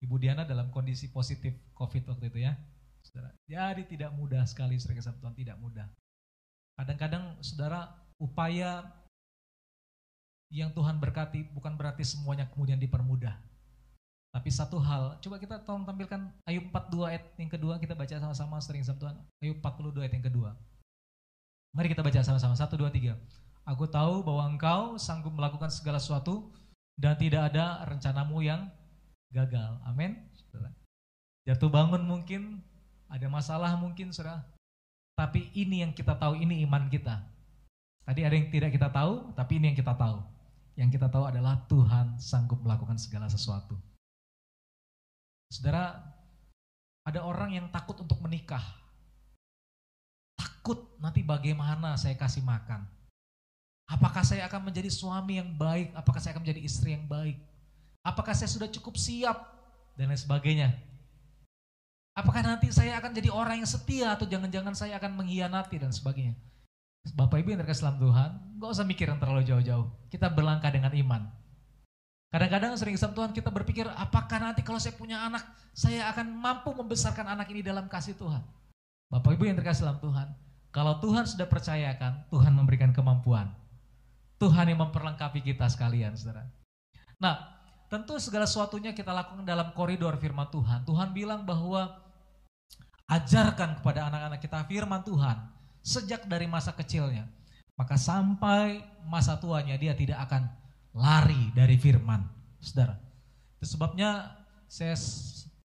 [0.00, 2.56] Ibu Diana dalam kondisi positif COVID waktu itu ya.
[3.04, 3.32] Saudara.
[3.48, 5.88] Jadi tidak mudah sekali saudara kesatuan, tidak mudah.
[6.76, 8.84] Kadang-kadang saudara upaya
[10.50, 13.38] yang Tuhan berkati bukan berarti semuanya kemudian dipermudah.
[14.30, 18.62] Tapi satu hal, coba kita tolong tampilkan Ayub 42 ayat yang kedua, kita baca sama-sama
[18.62, 19.16] sering sama Tuhan.
[19.42, 20.50] Ayub 42 ayat yang kedua.
[21.74, 23.14] Mari kita baca sama-sama, satu, dua, tiga.
[23.62, 26.50] Aku tahu bahwa engkau sanggup melakukan segala sesuatu
[26.98, 28.66] dan tidak ada rencanamu yang
[29.30, 29.78] gagal.
[29.86, 30.18] Amin.
[31.46, 32.62] Jatuh bangun mungkin,
[33.06, 34.42] ada masalah mungkin, saudara.
[35.14, 37.22] Tapi ini yang kita tahu, ini iman kita.
[38.02, 40.18] Tadi ada yang tidak kita tahu, tapi ini yang kita tahu.
[40.80, 43.76] Yang kita tahu adalah Tuhan sanggup melakukan segala sesuatu.
[45.52, 45.92] Saudara,
[47.04, 48.64] ada orang yang takut untuk menikah.
[50.40, 52.88] Takut nanti bagaimana saya kasih makan.
[53.92, 55.92] Apakah saya akan menjadi suami yang baik?
[55.92, 57.36] Apakah saya akan menjadi istri yang baik?
[58.00, 59.36] Apakah saya sudah cukup siap?
[60.00, 60.72] Dan lain sebagainya.
[62.16, 66.40] Apakah nanti saya akan jadi orang yang setia atau jangan-jangan saya akan mengkhianati dan sebagainya.
[67.00, 69.88] Bapak Ibu yang terkasih dalam Tuhan, gak usah mikir yang terlalu jauh-jauh.
[70.12, 71.22] Kita berlangkah dengan iman.
[72.30, 75.42] Kadang-kadang sering sama Tuhan kita berpikir, apakah nanti kalau saya punya anak,
[75.74, 78.44] saya akan mampu membesarkan anak ini dalam kasih Tuhan.
[79.10, 80.28] Bapak Ibu yang terkasih dalam Tuhan,
[80.70, 83.50] kalau Tuhan sudah percayakan, Tuhan memberikan kemampuan.
[84.38, 86.46] Tuhan yang memperlengkapi kita sekalian, saudara.
[87.18, 87.34] Nah,
[87.90, 90.86] tentu segala sesuatunya kita lakukan dalam koridor firman Tuhan.
[90.86, 91.98] Tuhan bilang bahwa
[93.10, 97.28] ajarkan kepada anak-anak kita firman Tuhan sejak dari masa kecilnya.
[97.76, 100.52] Maka sampai masa tuanya dia tidak akan
[100.92, 102.20] lari dari firman,
[102.60, 102.98] saudara.
[103.56, 104.36] Itu sebabnya
[104.68, 104.94] saya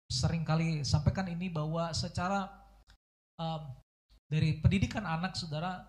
[0.08, 2.48] sering kali sampaikan ini bahwa secara
[3.36, 3.62] um,
[4.28, 5.84] dari pendidikan anak, saudara,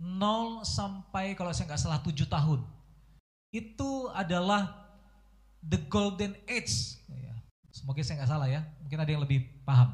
[0.00, 2.60] 0 sampai kalau saya nggak salah 7 tahun,
[3.52, 4.72] itu adalah
[5.60, 7.00] the golden age.
[7.08, 7.36] Ya,
[7.70, 9.92] semoga saya nggak salah ya, mungkin ada yang lebih paham.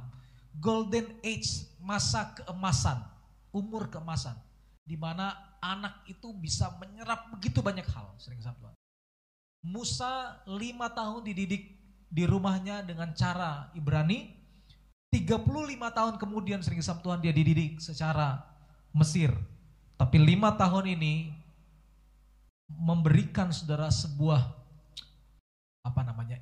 [0.59, 2.99] Golden age, masa keemasan,
[3.53, 4.37] umur keemasan,
[4.85, 8.15] di mana anak itu bisa menyerap begitu banyak hal.
[8.21, 8.75] Sering Tuhan.
[9.67, 11.77] Musa lima tahun dididik
[12.09, 14.37] di rumahnya dengan cara Ibrani.
[15.09, 15.49] 35
[15.97, 18.45] tahun kemudian sering sama Tuhan dia dididik secara
[18.93, 19.33] Mesir.
[19.97, 21.33] Tapi lima tahun ini
[22.69, 24.45] memberikan saudara sebuah
[25.81, 26.37] apa namanya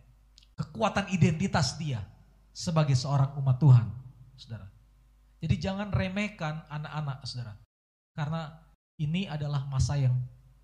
[0.59, 2.03] kekuatan identitas dia
[2.51, 3.87] sebagai seorang umat Tuhan,
[4.35, 4.67] saudara.
[5.43, 7.55] Jadi jangan remehkan anak-anak, saudara.
[8.17, 8.49] Karena
[8.97, 10.17] ini adalah masa yang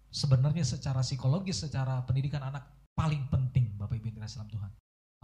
[0.08, 2.64] sebenarnya secara psikologis, secara pendidikan anak
[2.96, 4.70] paling penting Bapak Ibu yang dalam Tuhan.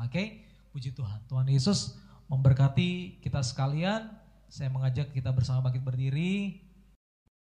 [0.05, 1.25] Oke, puji Tuhan.
[1.29, 1.97] Tuhan Yesus
[2.29, 4.09] memberkati kita sekalian.
[4.49, 6.65] Saya mengajak kita bersama bangkit berdiri.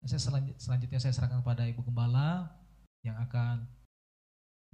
[0.08, 0.20] Saya
[0.56, 2.48] selanjutnya saya serahkan kepada Ibu Gembala
[3.04, 3.68] yang akan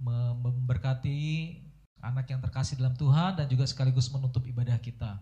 [0.02, 1.58] memberkati
[2.02, 5.18] anak yang terkasih dalam Tuhan dan juga sekaligus menutup ibadah kita.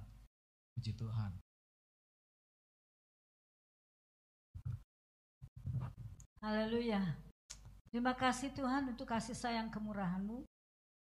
[0.77, 1.44] Puji Tuhan.
[6.45, 7.01] Haleluya.
[7.89, 10.45] Terima kasih Tuhan untuk kasih sayang kemurahan-Mu.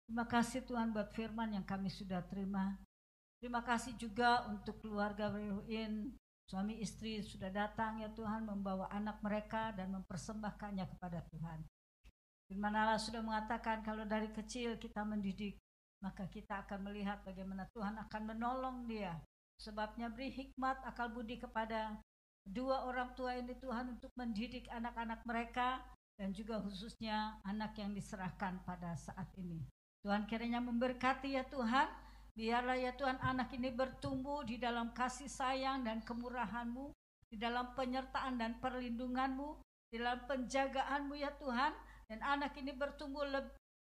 [0.03, 2.75] Terima kasih Tuhan buat firman yang kami sudah terima.
[3.39, 6.11] Terima kasih juga untuk keluarga Beruin,
[6.43, 11.63] suami istri sudah datang ya Tuhan membawa anak mereka dan mempersembahkannya kepada Tuhan.
[12.51, 15.55] Firman Allah sudah mengatakan kalau dari kecil kita mendidik,
[16.03, 19.15] maka kita akan melihat bagaimana Tuhan akan menolong dia.
[19.55, 21.95] Sebabnya beri hikmat akal budi kepada
[22.45, 25.83] dua orang tua ini Tuhan untuk mendidik anak-anak mereka
[26.19, 29.63] dan juga khususnya anak yang diserahkan pada saat ini.
[30.03, 31.87] Tuhan kiranya memberkati ya Tuhan,
[32.35, 36.91] biarlah ya Tuhan anak ini bertumbuh di dalam kasih sayang dan kemurahan-Mu,
[37.31, 39.59] di dalam penyertaan dan perlindungan-Mu,
[39.91, 41.71] di dalam penjagaan-Mu ya Tuhan,
[42.11, 43.27] dan anak ini bertumbuh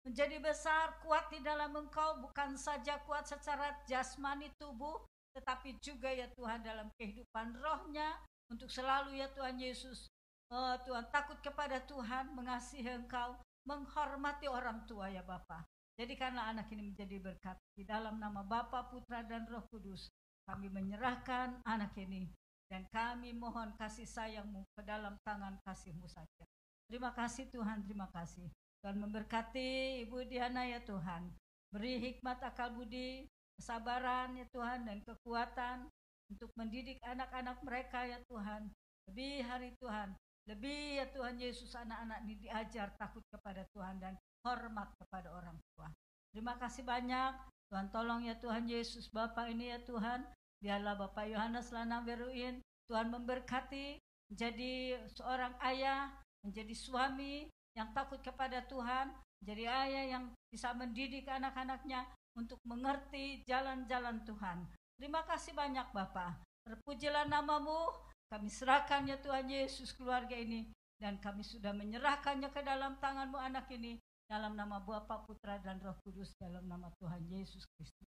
[0.04, 5.02] menjadi besar, kuat di dalam Engkau, bukan saja kuat secara jasmani tubuh,
[5.36, 8.16] tetapi juga ya Tuhan dalam kehidupan rohnya,
[8.52, 10.10] untuk selalu ya Tuhan Yesus
[10.46, 13.34] Oh Tuhan, takut kepada Tuhan, mengasihi Engkau,
[13.66, 15.66] menghormati orang tua ya Bapak.
[15.98, 17.58] Jadikanlah anak ini menjadi berkat.
[17.74, 20.06] Di dalam nama Bapa, Putra, dan Roh Kudus,
[20.46, 22.30] kami menyerahkan anak ini.
[22.70, 26.44] Dan kami mohon kasih sayangmu ke dalam tangan kasihmu saja.
[26.86, 28.46] Terima kasih Tuhan, terima kasih.
[28.82, 31.26] Tuhan memberkati Ibu Diana ya Tuhan.
[31.74, 33.26] Beri hikmat akal budi,
[33.58, 35.90] kesabaran ya Tuhan, dan kekuatan
[36.30, 38.70] untuk mendidik anak-anak mereka ya Tuhan.
[39.06, 40.18] Lebih hari Tuhan,
[40.50, 44.14] lebih ya Tuhan Yesus anak-anak ini diajar takut kepada Tuhan dan
[44.46, 45.90] hormat kepada orang tua.
[46.30, 47.34] Terima kasih banyak.
[47.66, 50.22] Tuhan tolong ya Tuhan Yesus Bapak ini ya Tuhan.
[50.62, 52.62] Biarlah Bapak Yohanes Lanang Beruin.
[52.86, 53.98] Tuhan memberkati
[54.30, 56.14] menjadi seorang ayah,
[56.46, 59.10] menjadi suami yang takut kepada Tuhan,
[59.42, 62.06] menjadi ayah yang bisa mendidik anak-anaknya
[62.38, 64.62] untuk mengerti jalan-jalan Tuhan.
[64.96, 66.40] Terima kasih banyak Bapak.
[66.64, 67.92] Terpujilah namamu,
[68.32, 70.72] kami serahkan ya Tuhan Yesus keluarga ini.
[70.96, 74.00] Dan kami sudah menyerahkannya ke dalam tanganmu anak ini.
[74.26, 76.32] Dalam nama Bapa, Putra, dan Roh Kudus.
[76.40, 78.08] Dalam nama Tuhan Yesus Kristus.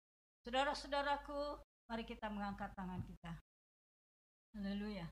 [0.42, 1.60] Saudara-saudaraku,
[1.92, 3.32] mari kita mengangkat tangan kita.
[4.56, 5.06] Haleluya.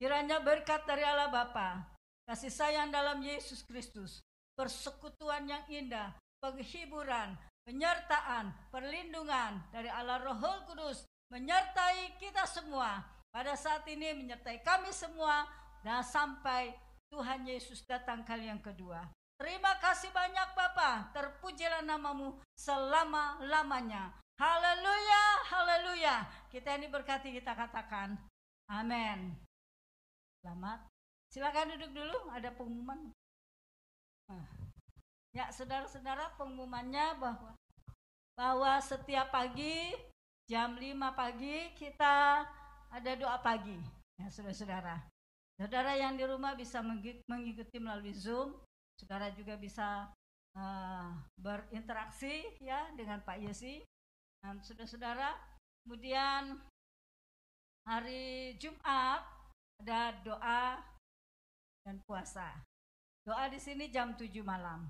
[0.00, 1.84] Kiranya berkat dari Allah Bapa,
[2.24, 4.24] kasih sayang dalam Yesus Kristus,
[4.56, 7.36] persekutuan yang indah, penghiburan,
[7.70, 12.98] penyertaan, perlindungan dari Allah Roh Kudus menyertai kita semua
[13.30, 15.46] pada saat ini menyertai kami semua
[15.86, 16.74] dan sampai
[17.14, 19.06] Tuhan Yesus datang kali yang kedua.
[19.38, 24.18] Terima kasih banyak Bapa, terpujilah namamu selama-lamanya.
[24.34, 26.16] Haleluya, haleluya.
[26.50, 28.18] Kita ini berkati kita katakan.
[28.66, 29.38] Amin.
[30.42, 30.90] Selamat.
[31.30, 33.14] Silakan duduk dulu, ada pengumuman.
[34.26, 34.60] Nah.
[35.30, 37.54] Ya, saudara-saudara, pengumumannya bahwa
[38.34, 39.94] bahwa setiap pagi
[40.50, 40.82] jam 5
[41.14, 42.42] pagi kita
[42.90, 43.78] ada doa pagi.
[44.18, 44.98] Ya, saudara-saudara.
[45.60, 46.82] Saudara yang di rumah bisa
[47.28, 48.56] mengikuti melalui Zoom.
[48.98, 50.08] Saudara juga bisa
[50.56, 53.84] uh, berinteraksi ya dengan Pak Yesi.
[54.40, 55.36] Dan saudara-saudara,
[55.84, 56.58] kemudian
[57.84, 59.22] hari Jumat
[59.80, 60.80] ada doa
[61.84, 62.48] dan puasa.
[63.24, 64.88] Doa di sini jam 7 malam.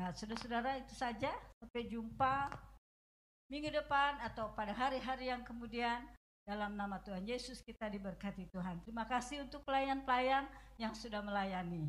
[0.00, 1.28] Nah, saudara-saudara itu saja.
[1.60, 2.48] Sampai jumpa
[3.52, 6.00] minggu depan atau pada hari-hari yang kemudian
[6.48, 8.80] dalam nama Tuhan Yesus kita diberkati Tuhan.
[8.80, 10.48] Terima kasih untuk pelayan-pelayan
[10.80, 11.84] yang sudah melayani.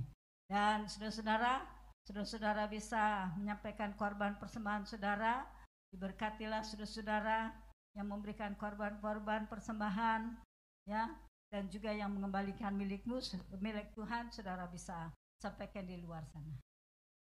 [0.51, 1.63] Dan saudara-saudara,
[2.03, 5.47] saudara-saudara bisa menyampaikan korban persembahan saudara.
[5.95, 7.55] Diberkatilah saudara-saudara
[7.95, 10.35] yang memberikan korban-korban persembahan
[10.83, 11.07] ya
[11.51, 13.19] dan juga yang mengembalikan milikmu
[13.59, 16.70] milik Tuhan saudara bisa sampaikan di luar sana.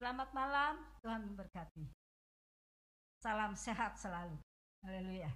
[0.01, 1.85] Selamat malam, Tuhan memberkati.
[3.21, 4.33] Salam sehat selalu.
[4.81, 5.29] Haleluya.